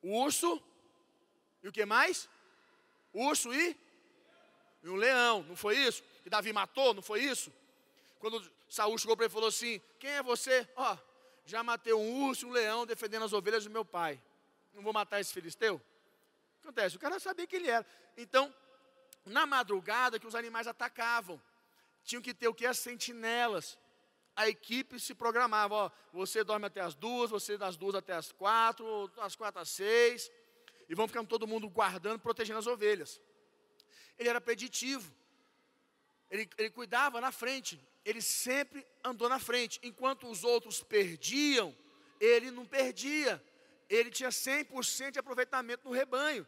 O 0.00 0.18
urso 0.18 0.62
e 1.62 1.68
o 1.68 1.72
que 1.72 1.84
mais? 1.84 2.26
O 3.12 3.26
urso 3.26 3.52
e, 3.52 3.76
e 4.82 4.88
um 4.88 4.96
leão, 4.96 5.42
não 5.42 5.56
foi 5.56 5.76
isso? 5.76 6.02
Que 6.22 6.30
Davi 6.30 6.54
matou, 6.54 6.94
não 6.94 7.02
foi 7.02 7.20
isso? 7.22 7.52
Quando 8.18 8.50
Saul 8.66 8.96
chegou 8.96 9.14
para 9.14 9.26
ele 9.26 9.32
e 9.32 9.34
falou 9.34 9.48
assim: 9.50 9.78
Quem 9.98 10.10
é 10.10 10.22
você? 10.22 10.66
Ó, 10.74 10.94
oh, 10.94 11.09
já 11.44 11.62
matei 11.62 11.92
um 11.92 12.26
urso 12.26 12.46
um 12.46 12.50
leão 12.50 12.86
defendendo 12.86 13.24
as 13.24 13.32
ovelhas 13.32 13.64
do 13.64 13.70
meu 13.70 13.84
pai. 13.84 14.20
Não 14.72 14.82
vou 14.82 14.92
matar 14.92 15.20
esse 15.20 15.32
filisteu? 15.32 15.80
Acontece, 16.62 16.96
o 16.96 17.00
cara 17.00 17.18
sabia 17.18 17.46
que 17.46 17.56
ele 17.56 17.68
era. 17.68 17.86
Então, 18.16 18.54
na 19.24 19.46
madrugada 19.46 20.18
que 20.18 20.26
os 20.26 20.34
animais 20.34 20.66
atacavam 20.66 21.40
tinham 22.04 22.22
que 22.22 22.34
ter 22.34 22.48
o 22.48 22.54
que? 22.54 22.66
As 22.66 22.78
sentinelas. 22.78 23.78
A 24.36 24.48
equipe 24.48 24.98
se 24.98 25.14
programava, 25.14 25.74
ó, 25.74 25.90
você 26.12 26.44
dorme 26.44 26.66
até 26.66 26.80
as 26.80 26.94
duas, 26.94 27.30
você 27.30 27.58
das 27.58 27.76
duas 27.76 27.94
até 27.94 28.14
as 28.14 28.32
quatro, 28.32 29.08
das 29.08 29.34
quatro 29.34 29.60
às 29.60 29.68
seis, 29.68 30.30
e 30.88 30.94
vão 30.94 31.08
ficando 31.08 31.28
todo 31.28 31.46
mundo 31.46 31.68
guardando, 31.68 32.18
protegendo 32.18 32.58
as 32.58 32.66
ovelhas. 32.66 33.20
Ele 34.18 34.28
era 34.28 34.40
preditivo, 34.40 35.12
ele, 36.30 36.48
ele 36.56 36.70
cuidava 36.70 37.20
na 37.20 37.32
frente, 37.32 37.80
ele 38.04 38.22
sempre 38.22 38.86
andou 39.04 39.28
na 39.28 39.38
frente, 39.38 39.78
enquanto 39.82 40.26
os 40.28 40.44
outros 40.44 40.82
perdiam, 40.82 41.76
ele 42.20 42.50
não 42.50 42.64
perdia, 42.64 43.42
ele 43.88 44.10
tinha 44.10 44.30
100% 44.30 45.12
de 45.12 45.18
aproveitamento 45.18 45.88
no 45.88 45.94
rebanho. 45.94 46.46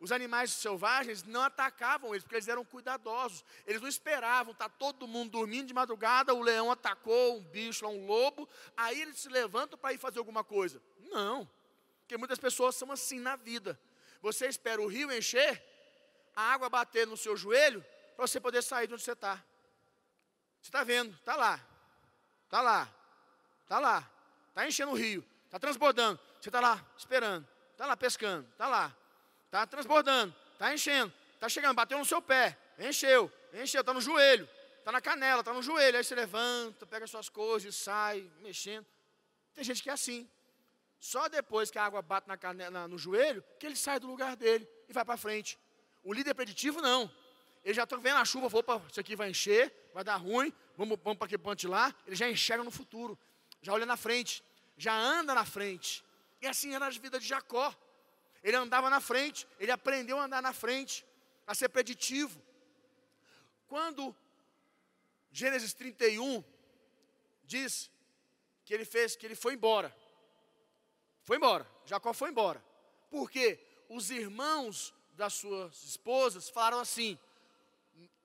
Os 0.00 0.12
animais 0.12 0.50
selvagens 0.50 1.22
não 1.24 1.42
atacavam 1.42 2.14
eles, 2.14 2.22
porque 2.22 2.36
eles 2.36 2.48
eram 2.48 2.64
cuidadosos. 2.64 3.44
Eles 3.66 3.82
não 3.82 3.88
esperavam, 3.88 4.52
está 4.52 4.66
todo 4.66 5.06
mundo 5.06 5.32
dormindo 5.32 5.66
de 5.66 5.74
madrugada, 5.74 6.32
o 6.32 6.40
leão 6.40 6.72
atacou 6.72 7.36
um 7.36 7.42
bicho, 7.42 7.86
um 7.86 8.06
lobo, 8.06 8.48
aí 8.74 9.02
eles 9.02 9.18
se 9.18 9.28
levantam 9.28 9.78
para 9.78 9.92
ir 9.92 9.98
fazer 9.98 10.18
alguma 10.18 10.42
coisa. 10.42 10.80
Não, 11.10 11.48
porque 12.00 12.16
muitas 12.16 12.38
pessoas 12.38 12.74
são 12.76 12.90
assim 12.90 13.20
na 13.20 13.36
vida. 13.36 13.78
Você 14.22 14.46
espera 14.46 14.80
o 14.80 14.86
rio 14.86 15.12
encher, 15.12 15.62
a 16.34 16.50
água 16.54 16.70
bater 16.70 17.06
no 17.06 17.16
seu 17.16 17.36
joelho, 17.36 17.84
para 18.16 18.26
você 18.26 18.40
poder 18.40 18.62
sair 18.62 18.86
de 18.86 18.94
onde 18.94 19.02
você 19.02 19.12
está. 19.12 19.44
Você 20.60 20.68
está 20.68 20.84
vendo, 20.84 21.14
está 21.14 21.36
lá, 21.36 21.60
está 22.44 22.60
lá, 22.60 22.94
está 23.62 23.78
lá, 23.78 24.10
está 24.48 24.66
enchendo 24.66 24.92
o 24.92 24.94
rio, 24.94 25.24
está 25.46 25.58
transbordando. 25.58 26.18
Você 26.40 26.48
está 26.48 26.60
lá 26.60 26.84
esperando, 26.96 27.46
está 27.72 27.86
lá 27.86 27.96
pescando, 27.96 28.48
está 28.50 28.66
lá. 28.66 28.94
Está 29.46 29.66
transbordando, 29.66 30.34
está 30.52 30.72
enchendo, 30.72 31.12
está 31.34 31.48
chegando, 31.48 31.74
bateu 31.74 31.98
no 31.98 32.04
seu 32.04 32.22
pé, 32.22 32.56
encheu, 32.78 33.30
encheu, 33.52 33.80
está 33.80 33.92
no 33.92 34.00
joelho. 34.00 34.48
está 34.78 34.92
na 34.92 35.00
canela, 35.00 35.40
está 35.40 35.52
no 35.52 35.62
joelho. 35.62 35.96
Aí 35.98 36.04
você 36.04 36.14
levanta, 36.14 36.86
pega 36.86 37.06
suas 37.06 37.28
coisas 37.28 37.74
e 37.74 37.76
sai, 37.76 38.30
mexendo. 38.40 38.86
Tem 39.54 39.64
gente 39.64 39.82
que 39.82 39.90
é 39.90 39.92
assim. 39.92 40.28
Só 40.98 41.28
depois 41.28 41.70
que 41.70 41.78
a 41.78 41.84
água 41.84 42.02
bate 42.02 42.28
na 42.28 42.36
canela, 42.36 42.86
no 42.86 42.98
joelho, 42.98 43.42
que 43.58 43.66
ele 43.66 43.76
sai 43.76 43.98
do 43.98 44.06
lugar 44.06 44.36
dele 44.36 44.68
e 44.88 44.92
vai 44.92 45.04
para 45.04 45.16
frente. 45.16 45.58
O 46.02 46.12
líder 46.12 46.34
preditivo, 46.34 46.80
não. 46.80 47.10
Ele 47.64 47.74
já 47.74 47.84
está 47.84 47.96
vendo 47.96 48.16
a 48.16 48.24
chuva, 48.24 48.62
para 48.62 48.80
isso 48.88 49.00
aqui 49.00 49.14
vai 49.14 49.30
encher, 49.30 49.72
vai 49.92 50.02
dar 50.02 50.16
ruim, 50.16 50.52
vamos, 50.76 50.98
vamos 51.02 51.18
para 51.18 51.26
aquele 51.26 51.42
ponte 51.42 51.66
lá. 51.66 51.94
Ele 52.06 52.16
já 52.16 52.28
enxerga 52.28 52.64
no 52.64 52.70
futuro, 52.70 53.18
já 53.60 53.72
olha 53.72 53.84
na 53.84 53.96
frente, 53.96 54.42
já 54.76 54.94
anda 54.94 55.34
na 55.34 55.44
frente. 55.44 56.04
E 56.40 56.46
assim 56.46 56.74
era 56.74 56.86
a 56.86 56.90
vida 56.90 57.18
de 57.18 57.26
Jacó. 57.26 57.74
Ele 58.42 58.56
andava 58.56 58.88
na 58.88 59.00
frente, 59.00 59.46
ele 59.58 59.70
aprendeu 59.70 60.18
a 60.18 60.24
andar 60.24 60.40
na 60.40 60.52
frente, 60.52 61.04
a 61.46 61.54
ser 61.54 61.68
preditivo. 61.68 62.40
Quando 63.66 64.16
Gênesis 65.30 65.74
31 65.74 66.42
diz 67.44 67.90
que 68.64 68.72
ele 68.72 68.84
fez, 68.84 69.14
que 69.16 69.26
ele 69.26 69.34
foi 69.34 69.54
embora. 69.54 69.94
Foi 71.22 71.36
embora, 71.36 71.68
Jacó 71.84 72.12
foi 72.12 72.30
embora. 72.30 72.64
Porque 73.10 73.60
os 73.88 74.10
irmãos 74.10 74.94
das 75.12 75.34
suas 75.34 75.82
esposas 75.82 76.48
falaram 76.48 76.80
assim: 76.80 77.18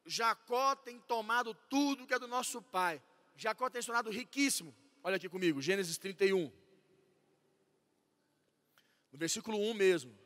Jacó 0.06 0.76
tem 0.76 1.00
tomado 1.00 1.54
tudo 1.54 2.06
que 2.06 2.14
é 2.14 2.20
do 2.20 2.28
nosso 2.28 2.62
pai. 2.62 3.02
Jacó 3.36 3.70
tem 3.70 3.82
se 3.82 3.88
tornado 3.88 4.10
riquíssimo. 4.10 4.74
Olha 5.04 5.18
aqui 5.18 5.28
comigo, 5.28 5.62
Gênesis 5.62 5.98
31. 5.98 6.52
No 9.12 9.18
versículo 9.18 9.58
1 9.58 9.74
mesmo. 9.74 10.26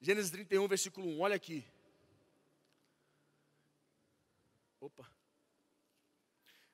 Gênesis 0.00 0.30
31, 0.30 0.66
versículo 0.66 1.08
1, 1.08 1.20
olha 1.20 1.36
aqui. 1.36 1.64
Opa. 4.80 5.08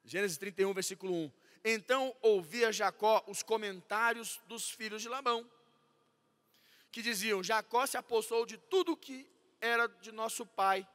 Gênesis 0.02 0.38
31, 0.38 0.72
versículo 0.72 1.12
1. 1.12 1.32
Então 1.62 2.16
ouvia 2.22 2.72
Jacó 2.72 3.22
os 3.26 3.42
comentários 3.42 4.40
dos 4.46 4.70
filhos 4.70 5.02
de 5.02 5.08
Labão, 5.08 5.48
que 6.90 7.02
diziam: 7.02 7.42
Jacó 7.42 7.84
se 7.86 7.98
apossou 7.98 8.46
de 8.46 8.56
tudo 8.56 8.96
que 8.96 9.30
era 9.60 9.86
de 9.86 10.12
nosso 10.12 10.44
pai. 10.46 10.86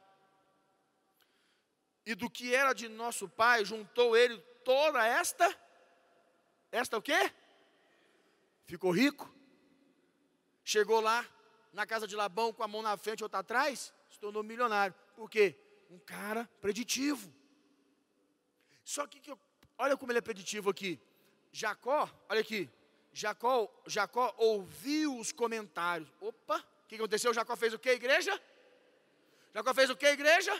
E 2.06 2.14
do 2.14 2.28
que 2.28 2.54
era 2.54 2.72
de 2.72 2.88
nosso 2.88 3.28
pai, 3.28 3.64
juntou 3.64 4.16
ele 4.16 4.38
toda 4.64 5.06
esta. 5.06 5.46
Esta 6.70 6.98
o 6.98 7.02
quê? 7.02 7.32
ficou 8.64 8.90
rico, 8.90 9.32
chegou 10.64 11.00
lá 11.00 11.26
na 11.72 11.86
casa 11.86 12.06
de 12.06 12.16
Labão 12.16 12.52
com 12.52 12.62
a 12.62 12.68
mão 12.68 12.82
na 12.82 12.96
frente 12.96 13.20
e 13.20 13.24
outra 13.24 13.40
atrás, 13.40 13.92
se 14.10 14.18
tornou 14.18 14.42
milionário. 14.42 14.94
Por 15.14 15.28
quê? 15.28 15.56
Um 15.90 15.98
cara 15.98 16.48
preditivo. 16.60 17.32
Só 18.84 19.06
que, 19.06 19.20
olha 19.78 19.96
como 19.96 20.12
ele 20.12 20.18
é 20.18 20.22
preditivo 20.22 20.70
aqui. 20.70 21.00
Jacó, 21.52 22.10
olha 22.28 22.40
aqui. 22.40 22.70
Jacó, 23.12 23.70
Jacó 23.86 24.34
ouviu 24.38 25.18
os 25.18 25.30
comentários. 25.30 26.10
Opa, 26.20 26.58
o 26.58 26.88
que 26.88 26.96
aconteceu? 26.96 27.32
Jacó 27.32 27.56
fez 27.56 27.72
o 27.72 27.78
que, 27.78 27.90
igreja? 27.90 28.40
Jacó 29.54 29.72
fez 29.72 29.88
o 29.88 29.96
que, 29.96 30.06
igreja? 30.06 30.52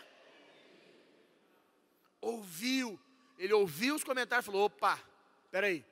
Ouviu. 2.21 2.99
Ele 3.37 3.53
ouviu 3.53 3.97
os 3.97 4.05
comentários 4.05 4.47
e 4.47 4.51
falou: 4.51 4.67
opa, 4.67 5.01
peraí, 5.51 5.85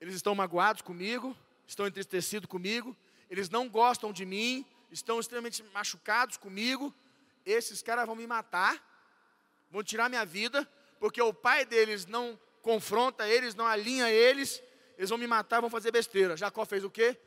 eles 0.00 0.14
estão 0.14 0.34
magoados 0.34 0.80
comigo, 0.80 1.36
estão 1.66 1.86
entristecidos 1.86 2.48
comigo, 2.48 2.96
eles 3.28 3.50
não 3.50 3.68
gostam 3.68 4.10
de 4.10 4.24
mim, 4.24 4.64
estão 4.90 5.20
extremamente 5.20 5.62
machucados 5.74 6.38
comigo. 6.38 6.94
Esses 7.44 7.82
caras 7.82 8.06
vão 8.06 8.16
me 8.16 8.26
matar, 8.26 8.82
vão 9.70 9.82
tirar 9.82 10.08
minha 10.08 10.24
vida, 10.24 10.66
porque 10.98 11.20
o 11.20 11.34
pai 11.34 11.66
deles 11.66 12.06
não 12.06 12.40
confronta 12.62 13.28
eles, 13.28 13.54
não 13.54 13.66
alinha 13.66 14.10
eles, 14.10 14.62
eles 14.96 15.10
vão 15.10 15.18
me 15.18 15.26
matar, 15.26 15.60
vão 15.60 15.68
fazer 15.68 15.90
besteira. 15.90 16.38
Jacó 16.38 16.64
fez 16.64 16.84
o 16.84 16.90
quê? 16.90 17.18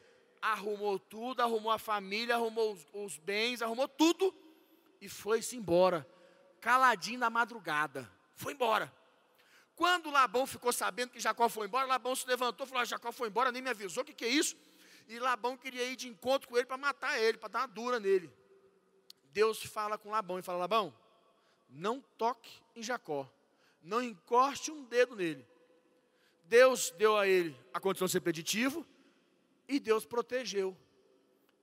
Arrumou 0.41 0.97
tudo, 0.97 1.41
arrumou 1.41 1.71
a 1.71 1.77
família, 1.77 2.33
arrumou 2.33 2.73
os, 2.73 2.85
os 2.93 3.17
bens, 3.19 3.61
arrumou 3.61 3.87
tudo 3.87 4.33
e 5.03 5.09
foi-se 5.09 5.57
embora, 5.57 6.07
caladinho 6.61 7.19
na 7.19 7.29
madrugada. 7.29 8.09
Foi 8.35 8.53
embora. 8.53 8.91
Quando 9.75 10.09
Labão 10.09 10.47
ficou 10.47 10.71
sabendo 10.71 11.09
que 11.09 11.19
Jacó 11.19 11.49
foi 11.49 11.67
embora, 11.67 11.85
Labão 11.85 12.15
se 12.15 12.25
levantou 12.25 12.65
e 12.65 12.69
falou: 12.69 12.81
ah, 12.81 12.85
Jacó 12.85 13.11
foi 13.11 13.27
embora, 13.27 13.51
nem 13.51 13.61
me 13.61 13.69
avisou, 13.69 14.01
o 14.01 14.05
que, 14.05 14.13
que 14.13 14.23
é 14.23 14.29
isso? 14.29 14.55
E 15.09 15.19
Labão 15.19 15.57
queria 15.57 15.83
ir 15.83 15.97
de 15.97 16.07
encontro 16.07 16.47
com 16.47 16.55
ele 16.55 16.65
para 16.65 16.77
matar 16.77 17.19
ele, 17.19 17.37
para 17.37 17.49
dar 17.49 17.59
uma 17.59 17.67
dura 17.67 17.99
nele. 17.99 18.31
Deus 19.33 19.61
fala 19.63 19.97
com 19.97 20.09
Labão 20.09 20.39
e 20.39 20.41
fala: 20.41 20.59
Labão, 20.59 20.95
não 21.67 21.99
toque 22.17 22.61
em 22.73 22.81
Jacó, 22.81 23.29
não 23.81 24.01
encoste 24.01 24.71
um 24.71 24.85
dedo 24.85 25.17
nele. 25.17 25.45
Deus 26.45 26.91
deu 26.91 27.17
a 27.17 27.27
ele 27.27 27.59
a 27.73 27.79
condição 27.79 28.05
de 28.05 28.13
ser 28.13 28.21
preditivo 28.21 28.85
e 29.67 29.81
Deus 29.81 30.05
protegeu. 30.05 30.77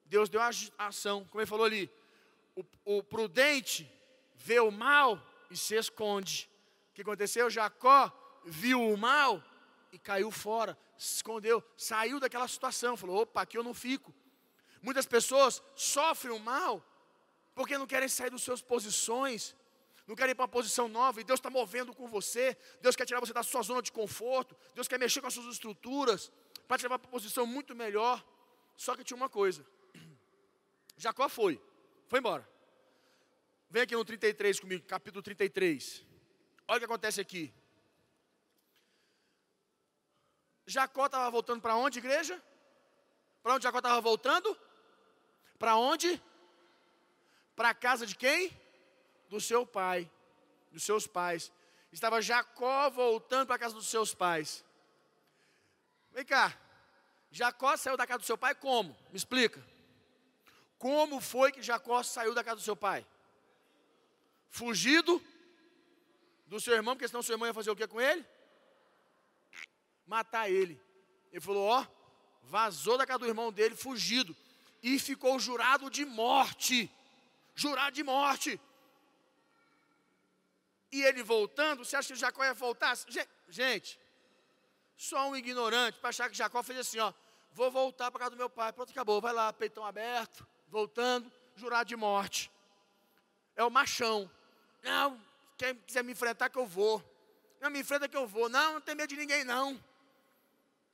Deus 0.05 0.29
deu 0.29 0.42
a 0.42 0.50
ação, 0.76 1.24
como 1.24 1.40
ele 1.40 1.46
falou 1.46 1.64
ali: 1.64 1.90
o, 2.57 2.65
o 2.85 3.03
prudente 3.03 3.91
vê 4.35 4.61
o 4.61 4.71
mal 4.71 5.21
e 5.51 5.57
se 5.57 5.75
esconde 5.75 6.51
que 7.01 7.03
aconteceu? 7.03 7.49
Jacó 7.49 8.13
viu 8.45 8.93
o 8.93 8.97
mal 8.97 9.43
e 9.93 9.99
caiu 9.99 10.31
fora, 10.31 10.79
se 10.99 11.17
escondeu, 11.17 11.63
saiu 11.77 12.21
daquela 12.21 12.47
situação, 12.47 12.97
falou: 12.97 13.23
opa, 13.23 13.43
aqui 13.43 13.57
eu 13.57 13.63
não 13.63 13.75
fico. 13.75 14.15
Muitas 14.83 15.07
pessoas 15.07 15.63
sofrem 15.75 16.33
o 16.33 16.39
mal 16.39 16.85
porque 17.55 17.77
não 17.77 17.87
querem 17.87 18.09
sair 18.09 18.31
das 18.31 18.43
suas 18.43 18.63
posições, 18.63 19.57
não 20.07 20.15
querem 20.15 20.33
ir 20.33 20.35
para 20.35 20.45
uma 20.45 20.49
posição 20.49 20.89
nova, 20.89 21.21
e 21.21 21.25
Deus 21.25 21.39
está 21.39 21.51
movendo 21.51 21.95
com 21.95 22.07
você, 22.07 22.57
Deus 22.81 22.97
quer 22.97 23.05
tirar 23.05 23.21
você 23.21 23.33
da 23.33 23.43
sua 23.43 23.63
zona 23.63 23.83
de 23.83 23.93
conforto, 23.93 24.57
Deus 24.75 24.89
quer 24.89 24.99
mexer 24.99 25.21
com 25.21 25.27
as 25.27 25.35
suas 25.35 25.47
estruturas, 25.47 26.33
para 26.67 26.79
te 26.79 26.83
levar 26.83 26.99
para 26.99 27.09
uma 27.09 27.13
posição 27.13 27.47
muito 27.47 27.75
melhor. 27.75 28.25
Só 28.77 28.95
que 28.95 29.05
tinha 29.05 29.17
uma 29.17 29.29
coisa: 29.29 29.67
Jacó 30.97 31.29
foi, 31.29 31.61
foi 32.11 32.18
embora. 32.18 32.46
Vem 33.70 33.83
aqui 33.83 33.94
no 33.94 34.05
33 34.05 34.59
comigo, 34.59 34.85
capítulo 34.85 35.23
33. 35.23 36.05
Olha 36.66 36.77
o 36.77 36.81
que 36.81 36.85
acontece 36.85 37.20
aqui. 37.20 37.55
Jacó 40.66 41.07
estava 41.07 41.31
voltando 41.31 41.62
para 41.62 41.77
onde, 41.77 42.01
igreja? 42.01 42.42
Para 43.44 43.55
onde 43.55 43.62
Jacó 43.62 43.79
estava 43.79 44.01
voltando? 44.01 44.59
Para 45.57 45.77
onde? 45.77 46.20
Para 47.55 47.68
a 47.68 47.75
casa 47.75 48.05
de 48.05 48.16
quem? 48.16 48.51
Do 49.29 49.40
seu 49.40 49.64
pai, 49.64 50.11
dos 50.73 50.83
seus 50.83 51.07
pais. 51.07 51.53
Estava 51.92 52.20
Jacó 52.20 52.90
voltando 52.90 53.46
para 53.46 53.55
a 53.55 53.59
casa 53.61 53.75
dos 53.77 53.87
seus 53.87 54.12
pais. 54.12 54.64
Vem 56.11 56.25
cá. 56.25 56.59
Jacó 57.31 57.77
saiu 57.77 57.96
da 57.96 58.05
casa 58.05 58.18
do 58.18 58.25
seu 58.27 58.37
pai 58.37 58.53
como? 58.53 58.96
Me 59.11 59.16
explica. 59.16 59.64
Como 60.81 61.21
foi 61.21 61.53
que 61.53 61.61
Jacó 61.61 62.03
saiu 62.03 62.33
da 62.35 62.43
casa 62.43 62.57
do 62.57 62.62
seu 62.62 62.75
pai? 62.75 63.07
Fugido 64.49 65.23
do 66.47 66.59
seu 66.59 66.73
irmão, 66.75 66.95
porque 66.95 67.07
senão 67.07 67.23
seu 67.23 67.35
irmão 67.35 67.47
ia 67.47 67.53
fazer 67.53 67.71
o 67.71 67.77
que 67.77 67.87
com 67.87 68.01
ele? 68.01 68.25
Matar 70.07 70.51
ele. 70.51 70.81
Ele 71.31 71.40
falou: 71.43 71.69
Ó, 71.69 71.87
vazou 72.45 72.97
da 72.97 73.05
casa 73.05 73.19
do 73.19 73.27
irmão 73.27 73.53
dele, 73.53 73.77
fugido, 73.77 74.35
e 74.83 74.99
ficou 74.99 75.38
jurado 75.38 75.90
de 75.90 76.07
morte. 76.07 76.90
Jurado 77.55 77.95
de 77.95 78.03
morte. 78.03 78.59
E 80.90 81.03
ele 81.03 81.23
voltando, 81.23 81.85
você 81.85 81.95
acha 81.95 82.14
que 82.14 82.19
Jacó 82.19 82.43
ia 82.43 82.55
voltar? 82.55 82.99
Gente, 83.51 84.01
só 84.97 85.29
um 85.29 85.37
ignorante 85.37 85.99
para 85.99 86.09
achar 86.09 86.31
que 86.31 86.37
Jacó 86.38 86.62
fez 86.62 86.79
assim: 86.79 87.01
ó, 87.01 87.12
vou 87.53 87.71
voltar 87.71 88.11
para 88.11 88.21
casa 88.21 88.31
do 88.31 88.38
meu 88.38 88.49
pai. 88.49 88.73
Pronto, 88.73 88.93
acabou. 88.93 89.21
Vai 89.21 89.35
lá, 89.35 89.53
peitão 89.53 89.85
aberto, 89.85 90.49
voltando, 90.71 91.31
jurado 91.57 91.89
de 91.89 91.97
morte. 91.97 92.51
É 93.57 93.65
o 93.65 93.71
machão. 93.71 94.31
Não, 94.83 95.21
quem 95.59 95.75
quiser 95.75 96.03
me 96.03 96.13
enfrentar, 96.13 96.49
que 96.49 96.59
eu 96.59 96.67
vou. 96.67 97.05
Não, 97.61 97.69
me 97.69 97.81
enfrenta 97.81 98.09
que 98.09 98.17
eu 98.17 98.27
vou. 98.27 98.49
Não, 98.49 98.75
não 98.75 98.81
tem 98.81 98.95
medo 98.95 99.11
de 99.11 99.17
ninguém, 99.17 99.45
não. 99.45 99.73
Não 99.73 99.81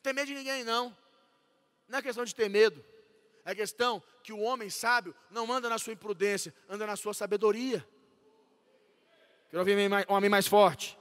tem 0.03 0.12
medo 0.12 0.27
de 0.27 0.35
ninguém, 0.35 0.65
não. 0.65 0.97
Não 1.89 1.99
é 1.99 2.03
questão 2.03 2.25
de 2.25 2.35
ter 2.35 2.49
medo. 2.49 2.85
É 3.45 3.55
questão 3.55 4.03
que 4.25 4.33
o 4.33 4.41
homem 4.41 4.69
sábio 4.69 5.15
não 5.31 5.53
anda 5.53 5.69
na 5.69 5.79
sua 5.79 5.93
imprudência, 5.93 6.53
anda 6.69 6.85
na 6.85 6.97
sua 6.97 7.15
sabedoria. 7.15 7.87
Quero 9.49 9.61
ouvir 9.61 9.77
um 9.79 10.12
homem 10.12 10.29
mais 10.29 10.49
forte. 10.49 10.99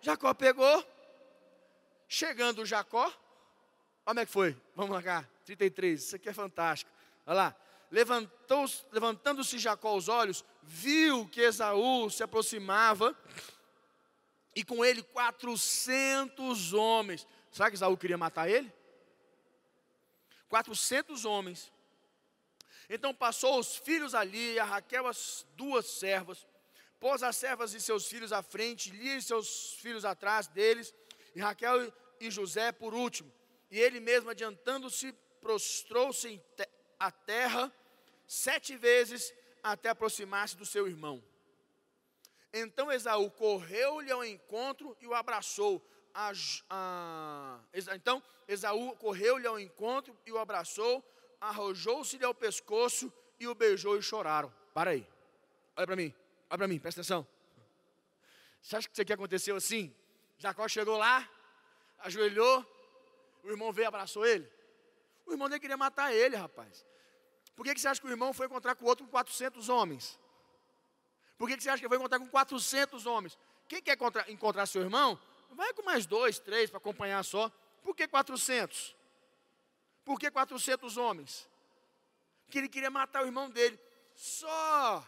Jacó 0.00 0.34
pegou, 0.34 0.84
chegando 2.08 2.66
Jacó, 2.66 3.12
como 4.04 4.20
é 4.20 4.26
que 4.26 4.32
foi, 4.32 4.56
vamos 4.74 4.92
lá 4.92 5.02
cá, 5.02 5.28
33, 5.44 6.02
isso 6.02 6.16
aqui 6.16 6.28
é 6.28 6.32
fantástico, 6.32 6.90
olha 7.26 7.36
lá, 7.36 7.56
levantando-se 7.90 9.58
Jacó 9.58 9.94
os 9.96 10.08
olhos, 10.08 10.44
viu 10.62 11.28
que 11.28 11.40
Esaú 11.40 12.08
se 12.10 12.22
aproximava 12.22 13.16
e 14.54 14.64
com 14.64 14.84
ele 14.84 15.02
400 15.02 16.72
homens. 16.72 17.26
Será 17.50 17.68
que 17.68 17.76
Esaú 17.76 17.96
queria 17.96 18.16
matar 18.16 18.48
ele? 18.48 18.72
400 20.48 21.24
homens. 21.24 21.72
Então 22.88 23.14
passou 23.14 23.58
os 23.58 23.76
filhos 23.76 24.14
ali, 24.14 24.58
a 24.58 24.64
Raquel 24.64 25.06
as 25.06 25.46
duas 25.54 25.86
servas, 25.86 26.46
pôs 26.98 27.22
as 27.22 27.36
servas 27.36 27.74
e 27.74 27.80
seus 27.80 28.06
filhos 28.06 28.32
à 28.32 28.42
frente, 28.42 28.90
Lia 28.90 29.16
e 29.16 29.22
seus 29.22 29.74
filhos 29.74 30.04
atrás 30.04 30.46
deles, 30.48 30.94
e 31.34 31.40
Raquel 31.40 31.92
e 32.20 32.30
José 32.30 32.72
por 32.72 32.94
último. 32.94 33.32
E 33.72 33.80
ele 33.80 34.00
mesmo, 34.00 34.28
adiantando-se, 34.28 35.12
prostrou-se 35.40 36.38
à 37.00 37.10
terra 37.10 37.72
sete 38.26 38.76
vezes 38.76 39.32
até 39.62 39.88
aproximar-se 39.88 40.54
do 40.58 40.66
seu 40.66 40.86
irmão. 40.86 41.24
Então 42.52 42.92
Esaú 42.92 43.30
correu-lhe 43.30 44.12
ao 44.12 44.22
encontro 44.22 44.94
e 45.00 45.06
o 45.06 45.14
abraçou. 45.14 45.82
A, 46.12 46.32
a, 46.68 47.60
então 47.94 48.22
Esaú 48.46 48.94
correu-lhe 48.96 49.46
ao 49.46 49.58
encontro 49.58 50.14
e 50.26 50.30
o 50.32 50.36
abraçou, 50.36 51.02
arrojou-se-lhe 51.40 52.26
ao 52.26 52.34
pescoço 52.34 53.10
e 53.40 53.48
o 53.48 53.54
beijou 53.54 53.96
e 53.96 54.02
choraram. 54.02 54.52
Para 54.74 54.90
aí, 54.90 55.08
olha 55.74 55.86
para 55.86 55.96
mim, 55.96 56.14
olha 56.50 56.58
para 56.58 56.68
mim, 56.68 56.78
presta 56.78 57.00
atenção. 57.00 57.26
Você 58.60 58.76
acha 58.76 58.86
que 58.86 58.92
isso 58.92 59.00
aqui 59.00 59.14
aconteceu 59.14 59.56
assim? 59.56 59.96
Jacó 60.36 60.68
chegou 60.68 60.98
lá, 60.98 61.26
ajoelhou, 62.00 62.66
o 63.42 63.50
irmão 63.50 63.72
veio 63.72 63.86
e 63.86 63.88
abraçou 63.88 64.24
ele. 64.24 64.48
O 65.26 65.32
irmão 65.32 65.48
nem 65.48 65.58
queria 65.58 65.76
matar 65.76 66.12
ele, 66.12 66.36
rapaz. 66.36 66.84
Por 67.54 67.64
que, 67.64 67.74
que 67.74 67.80
você 67.80 67.88
acha 67.88 68.00
que 68.00 68.06
o 68.06 68.10
irmão 68.10 68.32
foi 68.32 68.46
encontrar 68.46 68.74
com 68.74 68.84
o 68.84 68.88
outro 68.88 69.04
com 69.04 69.10
400 69.10 69.68
homens? 69.68 70.18
Por 71.36 71.48
que, 71.48 71.56
que 71.56 71.62
você 71.62 71.70
acha 71.70 71.82
que 71.82 71.88
foi 71.88 71.96
encontrar 71.96 72.18
com 72.18 72.28
400 72.28 73.06
homens? 73.06 73.38
Quem 73.68 73.82
quer 73.82 73.94
encontrar, 73.94 74.28
encontrar 74.30 74.66
seu 74.66 74.82
irmão, 74.82 75.18
vai 75.50 75.72
com 75.74 75.82
mais 75.82 76.06
dois, 76.06 76.38
três 76.38 76.70
para 76.70 76.78
acompanhar 76.78 77.22
só. 77.24 77.50
Por 77.82 77.94
que 77.94 78.06
400? 78.06 78.96
Por 80.04 80.18
que 80.18 80.30
400 80.30 80.96
homens? 80.96 81.48
Porque 82.44 82.58
ele 82.58 82.68
queria 82.68 82.90
matar 82.90 83.22
o 83.22 83.26
irmão 83.26 83.50
dele. 83.50 83.78
Só 84.14 85.04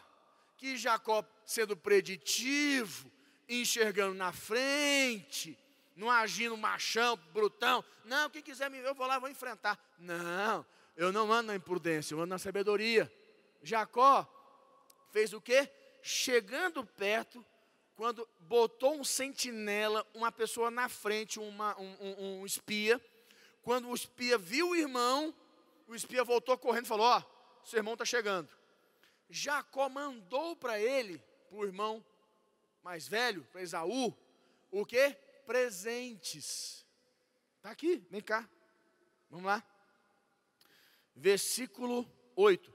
que 0.56 0.76
Jacó, 0.76 1.24
sendo 1.44 1.76
preditivo, 1.76 3.10
enxergando 3.48 4.14
na 4.14 4.32
frente, 4.32 5.58
não 5.94 6.10
agindo 6.10 6.56
machão, 6.56 7.16
brutão. 7.32 7.84
Não, 8.04 8.28
quem 8.28 8.42
quiser 8.42 8.70
me 8.70 8.80
ver, 8.80 8.88
eu 8.88 8.94
vou 8.94 9.06
lá, 9.06 9.18
vou 9.18 9.28
enfrentar. 9.28 9.78
Não, 9.98 10.64
eu 10.96 11.12
não 11.12 11.32
ando 11.32 11.48
na 11.48 11.56
imprudência, 11.56 12.14
eu 12.14 12.18
ando 12.18 12.28
na 12.28 12.38
sabedoria. 12.38 13.10
Jacó 13.62 14.28
fez 15.10 15.32
o 15.32 15.40
quê? 15.40 15.70
Chegando 16.02 16.84
perto, 16.84 17.44
quando 17.96 18.28
botou 18.40 18.94
um 18.94 19.04
sentinela, 19.04 20.06
uma 20.12 20.30
pessoa 20.32 20.70
na 20.70 20.88
frente, 20.88 21.38
uma, 21.38 21.78
um, 21.80 22.40
um, 22.40 22.46
espia. 22.46 23.00
Quando 23.62 23.88
o 23.88 23.94
espia 23.94 24.36
viu 24.36 24.70
o 24.70 24.76
irmão, 24.76 25.34
o 25.86 25.94
espia 25.94 26.24
voltou 26.24 26.58
correndo 26.58 26.86
e 26.86 26.88
falou: 26.88 27.06
Ó, 27.06 27.18
oh, 27.18 27.66
seu 27.66 27.78
irmão 27.78 27.94
está 27.94 28.04
chegando. 28.04 28.48
Jacó 29.30 29.88
mandou 29.88 30.54
para 30.56 30.78
ele, 30.78 31.22
para 31.48 31.58
o 31.58 31.64
irmão 31.64 32.04
mais 32.82 33.08
velho, 33.08 33.46
para 33.50 33.62
Esaú, 33.62 34.14
o 34.70 34.84
que? 34.84 35.16
Presentes. 35.44 36.84
Está 37.56 37.70
aqui, 37.70 38.04
vem 38.10 38.20
cá. 38.20 38.48
Vamos 39.30 39.46
lá. 39.46 39.62
Versículo 41.14 42.10
8. 42.36 42.72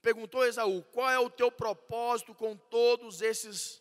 Perguntou 0.00 0.44
Esaú: 0.44 0.82
Qual 0.92 1.08
é 1.08 1.18
o 1.18 1.30
teu 1.30 1.50
propósito 1.50 2.34
com 2.34 2.56
todos 2.56 3.22
esses 3.22 3.80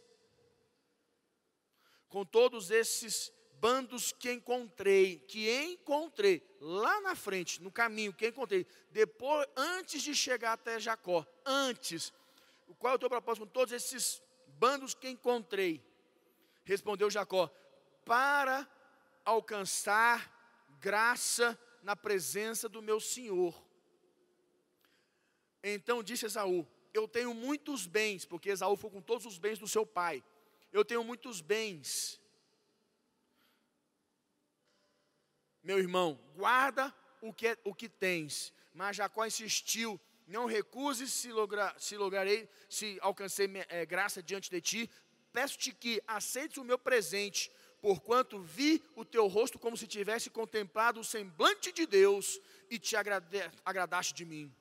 com 2.07 2.25
todos 2.25 2.69
esses 2.69 3.31
bandos 3.53 4.11
que 4.11 4.31
encontrei, 4.31 5.19
que 5.19 5.49
encontrei 5.63 6.43
lá 6.59 6.99
na 7.01 7.15
frente, 7.15 7.61
no 7.61 7.71
caminho 7.71 8.11
que 8.11 8.27
encontrei, 8.27 8.65
depois 8.89 9.47
antes 9.55 10.01
de 10.01 10.13
chegar 10.13 10.53
até 10.53 10.79
Jacó, 10.79 11.25
antes. 11.45 12.11
Qual 12.79 12.93
é 12.93 12.95
o 12.95 12.99
teu 12.99 13.09
propósito 13.09 13.45
com 13.45 13.51
todos 13.51 13.71
esses 13.71 14.21
bandos 14.47 14.93
que 14.93 15.07
encontrei? 15.07 15.81
Respondeu 16.63 17.09
Jacó: 17.09 17.47
Para 18.05 18.67
alcançar 19.25 20.39
graça 20.79 21.57
na 21.83 21.95
presença 21.95 22.67
do 22.67 22.81
meu 22.81 22.99
senhor. 22.99 23.53
Então 25.63 26.03
disse 26.03 26.25
Esaú: 26.25 26.67
Eu 26.93 27.07
tenho 27.07 27.33
muitos 27.33 27.85
bens, 27.85 28.25
porque 28.25 28.49
Esaú 28.49 28.75
foi 28.75 28.89
com 28.89 29.01
todos 29.01 29.25
os 29.25 29.37
bens 29.37 29.59
do 29.59 29.67
seu 29.67 29.85
pai. 29.85 30.23
Eu 30.71 30.85
tenho 30.85 31.03
muitos 31.03 31.41
bens. 31.41 32.19
Meu 35.63 35.77
irmão, 35.77 36.19
guarda 36.35 36.93
o 37.21 37.31
que, 37.31 37.57
o 37.63 37.73
que 37.73 37.87
tens. 37.87 38.53
Mas 38.73 38.95
Jacó 38.95 39.25
insistiu: 39.25 39.99
Não 40.25 40.45
recuses 40.45 41.13
se, 41.13 41.31
lograr, 41.31 41.79
se 41.79 41.97
lograrei, 41.97 42.49
se 42.69 42.97
alcancei 43.01 43.49
é, 43.69 43.85
graça 43.85 44.23
diante 44.23 44.49
de 44.49 44.61
ti, 44.61 44.89
peço-te 45.31 45.71
que 45.71 46.01
aceites 46.07 46.57
o 46.57 46.63
meu 46.63 46.77
presente, 46.77 47.51
porquanto 47.81 48.39
vi 48.39 48.83
o 48.95 49.03
teu 49.03 49.27
rosto 49.27 49.57
como 49.57 49.75
se 49.75 49.87
tivesse 49.87 50.29
contemplado 50.29 50.99
o 50.99 51.03
semblante 51.03 51.71
de 51.71 51.85
Deus 51.85 52.39
e 52.69 52.77
te 52.77 52.95
agradaste 53.65 54.13
de 54.13 54.25
mim. 54.25 54.53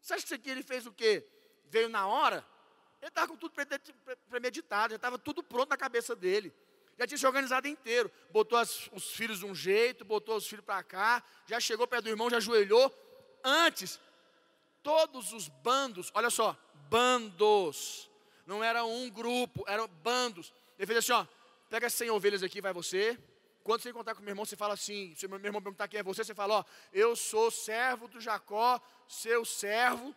Você 0.00 0.14
acha 0.14 0.22
que 0.22 0.26
isso 0.26 0.34
aqui 0.34 0.50
ele 0.50 0.62
fez 0.62 0.86
o 0.86 0.92
quê? 0.92 1.26
Veio 1.66 1.88
na 1.88 2.06
hora? 2.06 2.46
Ele 3.00 3.08
estava 3.08 3.28
com 3.28 3.36
tudo 3.36 3.54
premeditado, 4.28 4.92
já 4.92 4.96
estava 4.96 5.18
tudo 5.18 5.42
pronto 5.42 5.68
na 5.68 5.76
cabeça 5.76 6.16
dele. 6.16 6.52
Já 6.98 7.06
tinha 7.06 7.18
se 7.18 7.26
organizado 7.26 7.66
inteiro. 7.66 8.10
Botou 8.30 8.56
as, 8.56 8.88
os 8.92 9.10
filhos 9.10 9.40
de 9.40 9.46
um 9.46 9.54
jeito, 9.54 10.04
botou 10.04 10.36
os 10.36 10.46
filhos 10.46 10.64
para 10.64 10.82
cá, 10.82 11.22
já 11.46 11.58
chegou 11.60 11.86
perto 11.86 12.04
do 12.04 12.10
irmão, 12.10 12.30
já 12.30 12.36
ajoelhou. 12.38 12.92
Antes, 13.42 14.00
todos 14.82 15.32
os 15.32 15.48
bandos, 15.48 16.10
olha 16.14 16.30
só, 16.30 16.56
bandos 16.88 18.10
não 18.46 18.62
era 18.62 18.84
um 18.84 19.08
grupo, 19.10 19.64
eram 19.66 19.88
bandos. 19.88 20.52
Ele 20.78 20.86
fez 20.86 20.98
assim: 20.98 21.12
ó, 21.12 21.26
pega 21.70 21.88
100 21.88 22.10
ovelhas 22.10 22.42
aqui, 22.42 22.60
vai 22.60 22.72
você. 22.72 23.18
Quando 23.62 23.80
você 23.80 23.90
encontrar 23.90 24.14
com 24.14 24.20
meu 24.20 24.32
irmão, 24.32 24.44
você 24.44 24.56
fala 24.56 24.74
assim: 24.74 25.14
se 25.14 25.26
meu 25.26 25.38
irmão 25.38 25.62
perguntar 25.62 25.88
quem 25.88 26.00
é 26.00 26.02
você, 26.02 26.22
você 26.22 26.34
fala: 26.34 26.58
ó, 26.58 26.64
eu 26.92 27.16
sou 27.16 27.50
servo 27.50 28.08
do 28.08 28.20
Jacó, 28.20 28.80
seu 29.08 29.44
servo, 29.44 30.14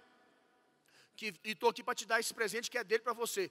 que, 1.15 1.33
e 1.43 1.51
estou 1.51 1.69
aqui 1.69 1.81
para 1.83 1.95
te 1.95 2.05
dar 2.05 2.19
esse 2.19 2.33
presente 2.33 2.69
que 2.69 2.77
é 2.77 2.83
dele 2.83 3.03
para 3.03 3.13
você. 3.13 3.49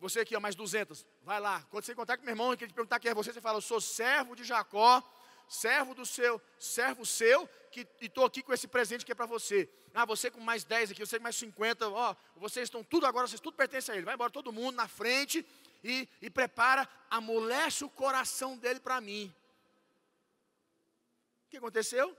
Você 0.00 0.20
aqui, 0.20 0.36
ó, 0.36 0.40
mais 0.40 0.54
200, 0.54 1.04
vai 1.22 1.40
lá. 1.40 1.64
Quando 1.70 1.84
você 1.84 1.92
encontrar 1.92 2.16
com 2.16 2.24
meu 2.24 2.32
irmão, 2.32 2.52
e 2.52 2.54
ele 2.54 2.72
perguntar 2.72 3.00
quem 3.00 3.10
é 3.10 3.14
você, 3.14 3.32
você 3.32 3.40
fala: 3.40 3.58
eu 3.58 3.62
sou 3.62 3.80
servo 3.80 4.34
de 4.34 4.44
Jacó, 4.44 5.02
servo 5.48 5.94
do 5.94 6.04
seu, 6.04 6.40
servo 6.58 7.04
seu, 7.06 7.48
que 7.70 7.86
estou 8.00 8.24
aqui 8.24 8.42
com 8.42 8.52
esse 8.52 8.68
presente 8.68 9.04
que 9.04 9.12
é 9.12 9.14
para 9.14 9.26
você. 9.26 9.68
Ah, 9.94 10.04
você 10.04 10.30
com 10.30 10.40
mais 10.40 10.64
10 10.64 10.90
aqui, 10.90 11.04
você 11.04 11.18
com 11.18 11.22
mais 11.22 11.36
50, 11.36 11.88
ó, 11.88 12.14
vocês 12.36 12.64
estão 12.64 12.84
tudo 12.84 13.06
agora, 13.06 13.26
vocês 13.26 13.40
tudo 13.40 13.56
pertence 13.56 13.90
a 13.90 13.96
ele. 13.96 14.04
Vai 14.04 14.14
embora 14.14 14.30
todo 14.30 14.52
mundo 14.52 14.76
na 14.76 14.86
frente 14.86 15.44
e, 15.82 16.08
e 16.20 16.30
prepara, 16.30 16.88
amolece 17.10 17.84
o 17.84 17.90
coração 17.90 18.56
dele 18.56 18.80
para 18.80 19.00
mim. 19.00 19.34
O 21.46 21.50
que 21.50 21.56
aconteceu? 21.56 22.16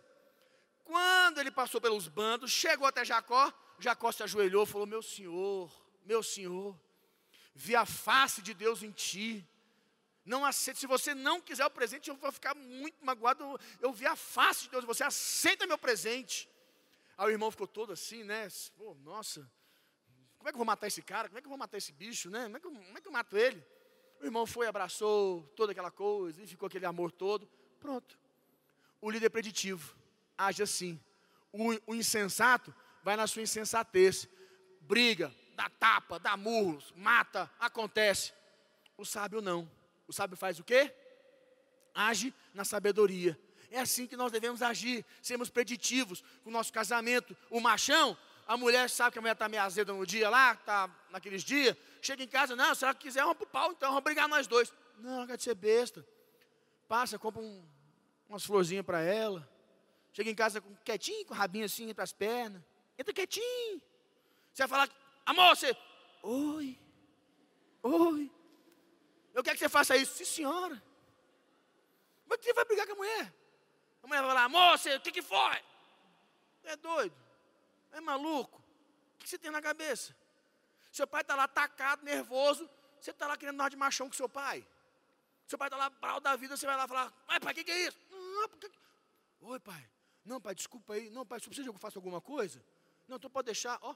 Quando 0.84 1.40
ele 1.40 1.52
passou 1.52 1.80
pelos 1.80 2.08
bandos, 2.08 2.52
chegou 2.52 2.88
até 2.88 3.06
Jacó, 3.06 3.54
Jacó 3.78 4.12
se 4.12 4.24
ajoelhou 4.24 4.64
e 4.64 4.68
falou: 4.68 4.88
Meu 4.88 5.04
senhor, 5.04 5.72
meu 6.04 6.24
senhor, 6.24 6.76
vi 7.54 7.76
a 7.76 7.86
face 7.86 8.42
de 8.42 8.54
Deus 8.54 8.82
em 8.82 8.92
ti 8.92 9.48
não 10.26 10.46
aceita. 10.46 10.80
Se 10.80 10.88
você 10.88 11.14
não 11.16 11.42
quiser 11.42 11.66
o 11.66 11.70
presente, 11.70 12.10
eu 12.10 12.16
vou 12.16 12.32
ficar 12.32 12.56
muito 12.56 13.04
magoado. 13.04 13.44
Eu, 13.44 13.60
eu 13.82 13.94
vi 13.94 14.06
a 14.06 14.16
face 14.16 14.64
de 14.64 14.70
Deus. 14.70 14.86
Você 14.86 15.04
aceita 15.04 15.68
meu 15.68 15.78
presente. 15.78 16.50
Aí 17.18 17.28
o 17.28 17.32
irmão 17.32 17.52
ficou 17.52 17.68
todo 17.68 17.94
assim, 17.94 18.24
né? 18.24 18.48
Pô, 18.78 18.96
nossa, 19.04 19.50
como 20.38 20.48
é 20.48 20.52
que 20.52 20.56
eu 20.56 20.60
vou 20.60 20.66
matar 20.66 20.88
esse 20.88 21.02
cara? 21.02 21.28
Como 21.28 21.38
é 21.38 21.42
que 21.42 21.48
eu 21.48 21.50
vou 21.50 21.58
matar 21.58 21.78
esse 21.78 21.92
bicho, 21.92 22.30
né? 22.30 22.44
Como 22.44 22.58
é 22.58 22.60
que 22.60 22.68
eu, 22.68 22.72
como 22.72 22.98
é 22.98 23.02
que 23.02 23.08
eu 23.08 23.12
mato 23.12 23.38
ele? 23.38 23.64
O 24.22 24.26
irmão 24.26 24.46
foi, 24.46 24.68
abraçou 24.68 25.44
toda 25.56 25.72
aquela 25.72 25.92
coisa, 25.92 26.42
e 26.42 26.48
ficou 26.48 26.68
aquele 26.68 26.86
amor 26.86 27.12
todo. 27.12 27.50
Pronto. 27.80 28.18
O 29.02 29.10
líder 29.10 29.30
preditivo 29.30 29.96
age 30.38 30.64
assim. 30.64 31.00
O, 31.52 31.92
o 31.92 31.96
insensato 31.96 32.74
vai 33.04 33.18
na 33.18 33.28
sua 33.28 33.42
insensatez. 33.42 34.28
Briga, 34.82 35.34
dá 35.56 35.70
tapa, 35.70 36.20
dá 36.20 36.38
murros, 36.38 36.94
mata, 36.96 37.52
acontece. 37.60 38.34
O 38.98 39.06
sábio 39.06 39.42
não. 39.42 39.70
O 40.10 40.12
sábio 40.12 40.36
faz 40.36 40.58
o 40.58 40.64
quê? 40.64 40.92
Age 41.94 42.34
na 42.52 42.66
sabedoria. 42.66 43.40
É 43.70 43.80
assim 43.80 44.08
que 44.08 44.18
nós 44.18 44.32
devemos 44.32 44.64
agir, 44.64 45.06
sermos 45.22 45.52
preditivos 45.52 46.24
com 46.44 46.50
o 46.50 46.52
nosso 46.52 46.74
casamento. 46.74 47.38
O 47.48 47.60
machão, 47.60 48.18
a 48.48 48.58
mulher 48.58 48.90
sabe 48.90 49.12
que 49.14 49.20
a 49.20 49.22
mulher 49.22 49.34
está 49.34 49.48
meio 49.48 49.62
azeda 49.62 49.94
no 49.94 50.04
dia 50.08 50.28
lá, 50.28 50.54
está 50.54 50.90
naqueles 51.12 51.44
dias, 51.44 51.78
chega 52.02 52.24
em 52.24 52.28
casa, 52.28 52.56
não, 52.56 52.74
se 52.74 52.84
ela 52.84 52.96
quiser, 52.96 53.24
para 53.36 53.44
o 53.44 53.46
pau, 53.46 53.72
então 53.72 53.90
vamos 53.90 54.04
brigar 54.04 54.28
nós 54.28 54.48
dois. 54.48 54.74
Não, 54.98 55.28
não 55.28 55.36
de 55.36 55.44
ser 55.44 55.54
besta. 55.54 56.04
Passa, 56.88 57.20
compra 57.20 57.44
um, 57.44 57.64
umas 58.28 58.44
florzinhas 58.44 58.84
para 58.84 59.02
ela. 59.02 59.48
Chega 60.12 60.32
em 60.32 60.36
casa 60.36 60.60
quietinho, 60.84 61.24
com 61.28 61.36
o 61.36 61.38
rabinho 61.38 61.66
assim 61.66 61.88
entre 61.88 62.02
as 62.02 62.12
pernas. 62.12 62.64
Entra 62.98 63.14
quietinho. 63.14 63.80
Você 64.52 64.64
vai 64.66 64.68
falar, 64.68 64.90
amor, 65.24 65.56
você. 65.56 65.78
Oi. 66.24 66.80
Oi. 67.84 68.39
Eu 69.34 69.44
quero 69.44 69.56
que 69.56 69.60
você 69.60 69.70
faça 69.70 69.96
isso. 69.96 70.16
Sim, 70.18 70.26
senhora. 70.26 70.82
Mas 72.28 72.40
você 72.42 72.54
vai 72.54 72.66
brigar 72.66 72.86
com 72.86 72.94
a 72.94 72.96
mulher. 72.96 73.34
A 74.04 74.08
mulher 74.08 74.22
vai 74.22 74.30
falar, 74.30 74.50
moça, 74.50 74.96
o 74.96 75.02
que, 75.02 75.12
que 75.12 75.22
foi? 75.22 75.64
É 76.64 76.76
doido? 76.76 77.16
É 77.92 78.00
maluco? 78.00 78.62
O 79.16 79.18
que 79.20 79.30
você 79.30 79.38
tem 79.38 79.52
na 79.52 79.62
cabeça? 79.62 80.16
Seu 80.92 81.08
pai 81.08 81.22
está 81.22 81.36
lá 81.36 81.44
atacado, 81.44 82.04
nervoso, 82.04 82.70
você 83.00 83.12
está 83.12 83.28
lá 83.28 83.38
querendo 83.38 83.58
dar 83.58 83.70
de 83.70 83.76
machão 83.76 84.08
com 84.08 84.14
seu 84.14 84.30
pai. 84.30 84.66
Seu 85.48 85.58
pai 85.58 85.68
está 85.68 85.78
lá 85.78 85.90
bravo 85.90 86.20
da 86.20 86.36
vida, 86.36 86.56
você 86.56 86.66
vai 86.66 86.78
lá 86.78 86.88
falar, 86.88 87.12
pai, 87.26 87.40
pai, 87.40 87.52
o 87.52 87.56
que, 87.56 87.64
que, 87.64 87.72
é 87.72 87.88
isso? 87.88 87.98
Não, 88.12 88.50
porque... 88.50 88.72
Oi, 89.42 89.60
pai. 89.60 89.90
Não, 90.26 90.40
pai, 90.40 90.54
desculpa 90.54 90.94
aí. 90.94 91.10
Não, 91.10 91.26
pai, 91.26 91.40
você 91.40 91.48
precisa 91.48 91.70
que 91.70 91.76
eu 91.76 91.80
faça 91.80 91.98
alguma 91.98 92.22
coisa? 92.22 92.64
Não, 93.08 93.18
então 93.18 93.30
pode 93.30 93.48
deixar, 93.48 93.80
ó. 93.82 93.96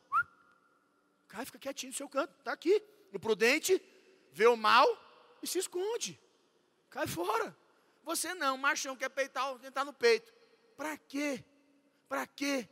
Cai, 1.28 1.46
fica 1.46 1.60
quietinho 1.60 1.92
no 1.92 1.98
seu 1.98 2.10
canto, 2.10 2.34
está 2.40 2.52
aqui. 2.52 2.82
O 3.12 3.20
prudente 3.20 3.82
vê 4.32 4.48
o 4.48 4.56
mal 4.56 4.88
e 5.44 5.48
se 5.48 5.60
esconde. 5.60 6.20
Cai 6.90 7.06
fora. 7.06 7.56
Você 8.04 8.34
não, 8.34 8.58
machão, 8.58 8.96
quer 8.96 9.10
peitar, 9.10 9.54
tentar 9.60 9.86
no 9.86 9.94
peito. 9.94 10.34
Para 10.76 10.98
quê? 10.98 11.44
Para 12.08 12.26
quê? 12.26 12.68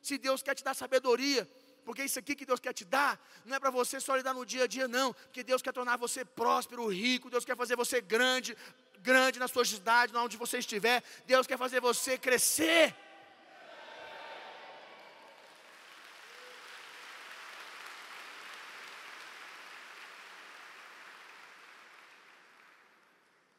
Se 0.00 0.16
Deus 0.16 0.42
quer 0.42 0.54
te 0.54 0.64
dar 0.64 0.74
sabedoria, 0.74 1.48
porque 1.84 2.04
isso 2.04 2.18
aqui 2.18 2.34
que 2.34 2.46
Deus 2.46 2.60
quer 2.60 2.72
te 2.72 2.84
dar, 2.84 3.20
não 3.44 3.56
é 3.56 3.60
para 3.60 3.70
você 3.70 4.00
só 4.00 4.16
lhe 4.16 4.22
dar 4.22 4.34
no 4.34 4.46
dia 4.46 4.64
a 4.64 4.66
dia, 4.66 4.86
não. 4.88 5.12
Porque 5.12 5.42
Deus 5.42 5.60
quer 5.62 5.72
tornar 5.72 5.96
você 5.96 6.24
próspero, 6.24 6.86
rico, 6.86 7.30
Deus 7.30 7.44
quer 7.44 7.56
fazer 7.56 7.76
você 7.76 8.00
grande, 8.00 8.56
grande 9.00 9.38
na 9.38 9.48
sua 9.48 9.64
cidade, 9.64 10.16
onde 10.16 10.36
você 10.36 10.58
estiver. 10.58 11.02
Deus 11.26 11.46
quer 11.46 11.58
fazer 11.58 11.80
você 11.80 12.16
crescer. 12.16 12.94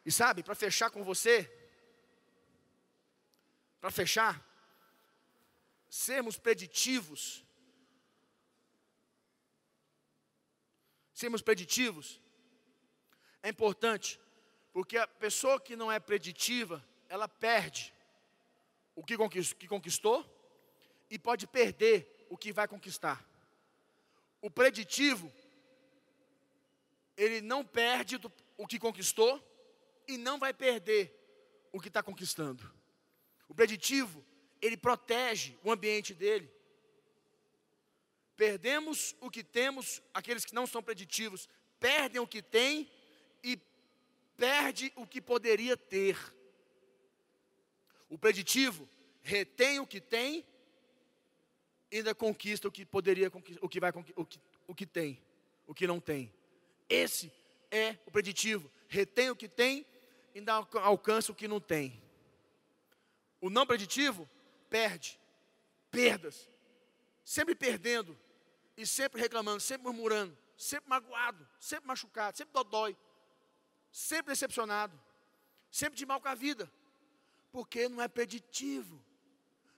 E 0.05 0.11
sabe, 0.11 0.43
para 0.43 0.55
fechar 0.55 0.89
com 0.89 1.03
você, 1.03 1.49
para 3.79 3.91
fechar, 3.91 4.45
sermos 5.89 6.37
preditivos, 6.37 7.43
sermos 11.13 11.41
preditivos, 11.41 12.19
é 13.41 13.49
importante, 13.49 14.19
porque 14.71 14.97
a 14.97 15.07
pessoa 15.07 15.59
que 15.59 15.75
não 15.75 15.91
é 15.91 15.99
preditiva, 15.99 16.83
ela 17.07 17.27
perde 17.27 17.93
o 18.95 19.03
que 19.03 19.17
conquistou 19.67 20.25
e 21.09 21.19
pode 21.19 21.45
perder 21.47 22.25
o 22.29 22.37
que 22.37 22.51
vai 22.51 22.67
conquistar. 22.67 23.23
O 24.41 24.49
preditivo, 24.49 25.31
ele 27.15 27.39
não 27.41 27.63
perde 27.63 28.19
o 28.57 28.67
que 28.67 28.79
conquistou 28.79 29.41
e 30.07 30.17
não 30.17 30.37
vai 30.37 30.53
perder 30.53 31.13
o 31.71 31.79
que 31.79 31.87
está 31.87 32.01
conquistando. 32.03 32.71
O 33.47 33.55
preditivo, 33.55 34.25
ele 34.61 34.77
protege 34.77 35.57
o 35.63 35.71
ambiente 35.71 36.13
dele. 36.13 36.51
Perdemos 38.35 39.15
o 39.21 39.29
que 39.29 39.43
temos, 39.43 40.01
aqueles 40.13 40.45
que 40.45 40.55
não 40.55 40.65
são 40.65 40.81
preditivos, 40.81 41.47
perdem 41.79 42.21
o 42.21 42.27
que 42.27 42.41
têm 42.41 42.89
e 43.43 43.59
perde 44.35 44.91
o 44.95 45.05
que 45.05 45.21
poderia 45.21 45.77
ter. 45.77 46.17
O 48.09 48.17
preditivo 48.17 48.87
retém 49.21 49.79
o 49.79 49.87
que 49.87 50.01
tem 50.01 50.45
e 51.91 51.97
ainda 51.97 52.15
conquista 52.15 52.67
o 52.67 52.71
que 52.71 52.85
poderia 52.85 53.31
o 53.61 53.69
que 53.69 53.79
vai 53.79 53.91
o 54.15 54.25
que, 54.25 54.39
o 54.67 54.75
que 54.75 54.85
tem, 54.85 55.21
o 55.67 55.73
que 55.73 55.85
não 55.85 55.99
tem. 55.99 56.33
Esse 56.89 57.31
é 57.69 57.97
o 58.05 58.11
preditivo, 58.11 58.71
retém 58.87 59.29
o 59.29 59.35
que 59.35 59.47
tem 59.47 59.79
e 59.79 59.92
ainda 60.39 60.53
alcança 60.53 61.31
o 61.31 61.35
que 61.35 61.47
não 61.47 61.59
tem. 61.59 62.01
O 63.39 63.49
não 63.49 63.65
preditivo 63.65 64.29
perde, 64.69 65.19
perdas, 65.91 66.49
sempre 67.23 67.53
perdendo 67.53 68.17
e 68.75 68.85
sempre 68.85 69.21
reclamando, 69.21 69.59
sempre 69.59 69.87
murmurando, 69.87 70.37
sempre 70.57 70.89
magoado, 70.89 71.47
sempre 71.59 71.87
machucado, 71.87 72.37
sempre 72.37 72.53
dodói, 72.53 72.97
sempre 73.91 74.31
decepcionado, 74.31 74.99
sempre 75.69 75.97
de 75.97 76.05
mal 76.05 76.19
com 76.19 76.27
a 76.27 76.35
vida, 76.35 76.71
porque 77.51 77.87
não 77.87 78.01
é 78.01 78.07
preditivo. 78.07 79.03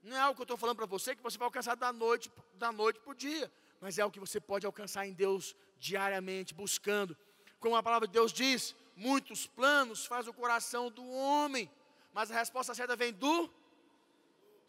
Não 0.01 0.15
é 0.15 0.19
algo 0.19 0.35
que 0.35 0.41
eu 0.41 0.45
estou 0.45 0.57
falando 0.57 0.77
para 0.77 0.85
você 0.85 1.15
que 1.15 1.23
você 1.23 1.37
vai 1.37 1.47
alcançar 1.47 1.75
da 1.75 1.91
noite, 1.91 2.31
da 2.53 2.71
noite 2.71 2.99
para 2.99 3.11
o 3.11 3.15
dia, 3.15 3.51
mas 3.81 3.97
é 3.97 4.03
algo 4.03 4.13
que 4.13 4.19
você 4.19 4.39
pode 4.39 4.65
alcançar 4.65 5.07
em 5.07 5.13
Deus 5.13 5.55
diariamente, 5.79 6.53
buscando. 6.53 7.17
Como 7.59 7.75
a 7.75 7.81
palavra 7.81 8.07
de 8.07 8.13
Deus 8.13 8.31
diz, 8.31 8.75
muitos 8.95 9.45
planos 9.45 10.05
faz 10.05 10.27
o 10.27 10.33
coração 10.33 10.89
do 10.89 11.05
homem, 11.05 11.69
mas 12.13 12.31
a 12.31 12.35
resposta 12.35 12.73
certa 12.73 12.95
vem 12.95 13.11
do. 13.11 13.51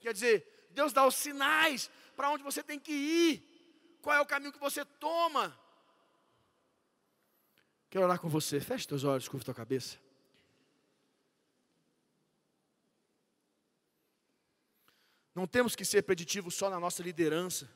Quer 0.00 0.12
dizer, 0.12 0.68
Deus 0.70 0.92
dá 0.92 1.06
os 1.06 1.14
sinais 1.14 1.90
para 2.16 2.30
onde 2.30 2.42
você 2.42 2.62
tem 2.62 2.78
que 2.78 2.92
ir, 2.92 3.98
qual 4.02 4.16
é 4.16 4.20
o 4.20 4.26
caminho 4.26 4.52
que 4.52 4.58
você 4.58 4.84
toma. 4.84 5.56
Quero 7.88 8.04
orar 8.04 8.20
com 8.20 8.28
você. 8.28 8.60
Feche 8.60 8.86
teus 8.86 9.04
olhos, 9.04 9.28
curva 9.28 9.44
tua 9.44 9.54
cabeça. 9.54 9.98
Não 15.34 15.46
temos 15.46 15.76
que 15.76 15.84
ser 15.84 16.02
preditivos 16.02 16.54
só 16.54 16.70
na 16.70 16.80
nossa 16.80 17.02
liderança, 17.02 17.70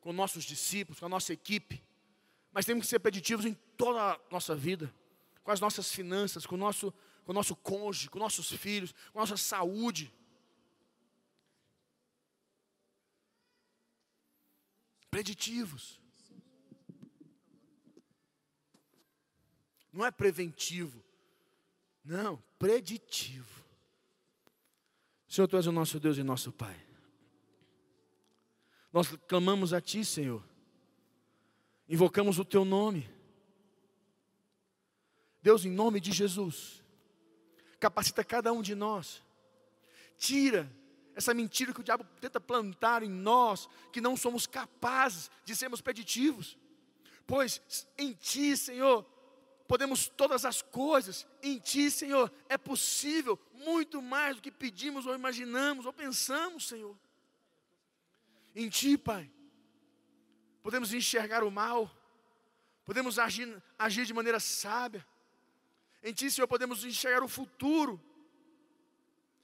com 0.00 0.12
nossos 0.12 0.44
discípulos, 0.44 0.98
com 0.98 1.06
a 1.06 1.10
nossa 1.10 1.32
equipe, 1.32 1.82
mas 2.50 2.64
temos 2.64 2.84
que 2.84 2.90
ser 2.90 2.98
preditivos 2.98 3.44
em 3.44 3.52
toda 3.76 4.14
a 4.14 4.20
nossa 4.30 4.54
vida 4.54 4.92
com 5.46 5.52
as 5.52 5.60
nossas 5.60 5.92
finanças, 5.92 6.44
com 6.44 6.56
o 6.56 6.58
nosso, 6.58 6.92
com 7.24 7.30
o 7.30 7.34
nosso 7.34 7.54
cônjuge, 7.54 8.10
com 8.10 8.18
nossos 8.18 8.50
filhos, 8.50 8.92
com 9.12 9.20
a 9.20 9.22
nossa 9.22 9.36
saúde. 9.36 10.12
Preditivos. 15.08 16.00
Não 19.92 20.04
é 20.04 20.10
preventivo. 20.10 21.00
Não, 22.04 22.42
preditivo. 22.58 23.64
Senhor, 25.28 25.46
Tu 25.46 25.56
és 25.56 25.66
o 25.68 25.72
nosso 25.72 26.00
Deus 26.00 26.18
e 26.18 26.24
nosso 26.24 26.50
Pai. 26.50 26.76
Nós 28.92 29.14
clamamos 29.28 29.72
a 29.72 29.80
Ti, 29.80 30.04
Senhor. 30.04 30.42
Invocamos 31.88 32.40
o 32.40 32.44
Teu 32.44 32.64
nome. 32.64 33.15
Deus, 35.46 35.64
em 35.64 35.70
nome 35.70 36.00
de 36.00 36.10
Jesus, 36.10 36.82
capacita 37.78 38.24
cada 38.24 38.52
um 38.52 38.60
de 38.60 38.74
nós, 38.74 39.22
tira 40.18 40.68
essa 41.14 41.32
mentira 41.32 41.72
que 41.72 41.78
o 41.78 41.84
diabo 41.84 42.02
tenta 42.20 42.40
plantar 42.40 43.04
em 43.04 43.08
nós, 43.08 43.68
que 43.92 44.00
não 44.00 44.16
somos 44.16 44.44
capazes 44.44 45.30
de 45.44 45.54
sermos 45.54 45.80
preditivos, 45.80 46.58
pois 47.28 47.62
em 47.96 48.12
Ti, 48.12 48.56
Senhor, 48.56 49.04
podemos 49.68 50.08
todas 50.08 50.44
as 50.44 50.62
coisas, 50.62 51.24
em 51.40 51.60
Ti, 51.60 51.92
Senhor, 51.92 52.28
é 52.48 52.58
possível 52.58 53.38
muito 53.54 54.02
mais 54.02 54.34
do 54.34 54.42
que 54.42 54.50
pedimos 54.50 55.06
ou 55.06 55.14
imaginamos 55.14 55.86
ou 55.86 55.92
pensamos, 55.92 56.66
Senhor. 56.66 56.98
Em 58.52 58.68
Ti, 58.68 58.98
Pai, 58.98 59.30
podemos 60.60 60.92
enxergar 60.92 61.44
o 61.44 61.52
mal, 61.52 61.88
podemos 62.84 63.16
agir, 63.16 63.62
agir 63.78 64.04
de 64.04 64.12
maneira 64.12 64.40
sábia, 64.40 65.06
em 66.08 66.12
Ti, 66.12 66.30
Senhor, 66.30 66.46
podemos 66.46 66.84
enxergar 66.84 67.24
o 67.24 67.28
futuro, 67.28 68.00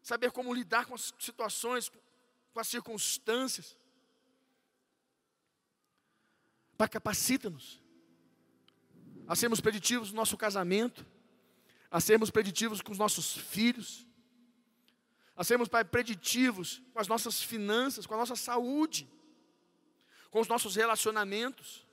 saber 0.00 0.30
como 0.30 0.54
lidar 0.54 0.86
com 0.86 0.94
as 0.94 1.12
situações, 1.18 1.90
com 2.52 2.60
as 2.60 2.68
circunstâncias. 2.68 3.76
Pai, 6.78 6.88
capacita-nos 6.88 7.82
a 9.26 9.34
sermos 9.34 9.60
preditivos 9.60 10.10
no 10.10 10.16
nosso 10.16 10.36
casamento, 10.36 11.04
a 11.90 12.00
sermos 12.00 12.30
preditivos 12.30 12.80
com 12.80 12.92
os 12.92 12.98
nossos 12.98 13.36
filhos, 13.36 14.06
a 15.34 15.42
sermos, 15.42 15.68
Pai, 15.68 15.84
preditivos 15.84 16.80
com 16.92 17.00
as 17.00 17.08
nossas 17.08 17.42
finanças, 17.42 18.06
com 18.06 18.14
a 18.14 18.18
nossa 18.18 18.36
saúde, 18.36 19.10
com 20.30 20.40
os 20.40 20.46
nossos 20.46 20.76
relacionamentos. 20.76 21.84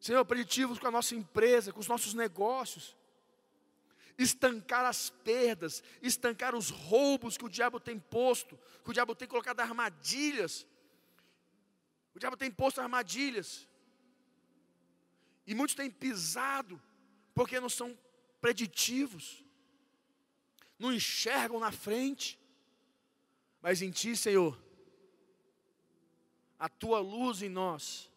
Senhor, 0.00 0.24
preditivos 0.24 0.78
com 0.78 0.86
a 0.86 0.90
nossa 0.90 1.14
empresa, 1.14 1.72
com 1.72 1.80
os 1.80 1.86
nossos 1.86 2.14
negócios. 2.14 2.96
Estancar 4.16 4.86
as 4.86 5.10
perdas, 5.10 5.82
estancar 6.00 6.54
os 6.54 6.70
roubos 6.70 7.36
que 7.36 7.44
o 7.44 7.50
diabo 7.50 7.78
tem 7.78 7.98
posto, 7.98 8.58
que 8.82 8.90
o 8.90 8.92
diabo 8.92 9.14
tem 9.14 9.28
colocado 9.28 9.60
armadilhas. 9.60 10.66
O 12.14 12.18
diabo 12.18 12.36
tem 12.36 12.50
posto 12.50 12.80
armadilhas. 12.80 13.68
E 15.46 15.54
muitos 15.54 15.74
têm 15.74 15.90
pisado, 15.90 16.80
porque 17.34 17.60
não 17.60 17.68
são 17.68 17.96
preditivos, 18.40 19.44
não 20.78 20.92
enxergam 20.92 21.60
na 21.60 21.70
frente. 21.70 22.38
Mas 23.60 23.82
em 23.82 23.90
Ti, 23.90 24.16
Senhor, 24.16 24.58
a 26.58 26.68
Tua 26.68 27.00
luz 27.00 27.42
em 27.42 27.48
nós, 27.48 28.09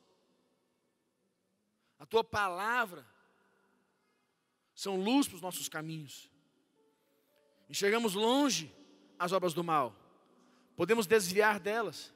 tua 2.14 2.24
palavra 2.24 3.04
são 4.76 5.02
luz 5.02 5.28
para 5.28 5.38
os 5.38 5.42
nossos 5.42 5.68
caminhos. 5.68 6.30
Enxergamos 7.68 8.14
longe 8.14 8.72
as 9.18 9.32
obras 9.32 9.52
do 9.52 9.64
mal, 9.64 9.96
podemos 10.76 11.08
desviar 11.08 11.60
delas, 11.60 12.14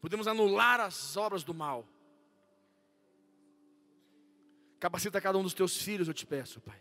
podemos 0.00 0.26
anular 0.26 0.80
as 0.80 1.18
obras 1.18 1.44
do 1.44 1.52
mal. 1.52 1.86
Capacita 4.80 5.20
cada 5.20 5.36
um 5.36 5.42
dos 5.42 5.52
teus 5.52 5.76
filhos, 5.76 6.08
eu 6.08 6.14
te 6.14 6.24
peço, 6.24 6.62
Pai. 6.62 6.80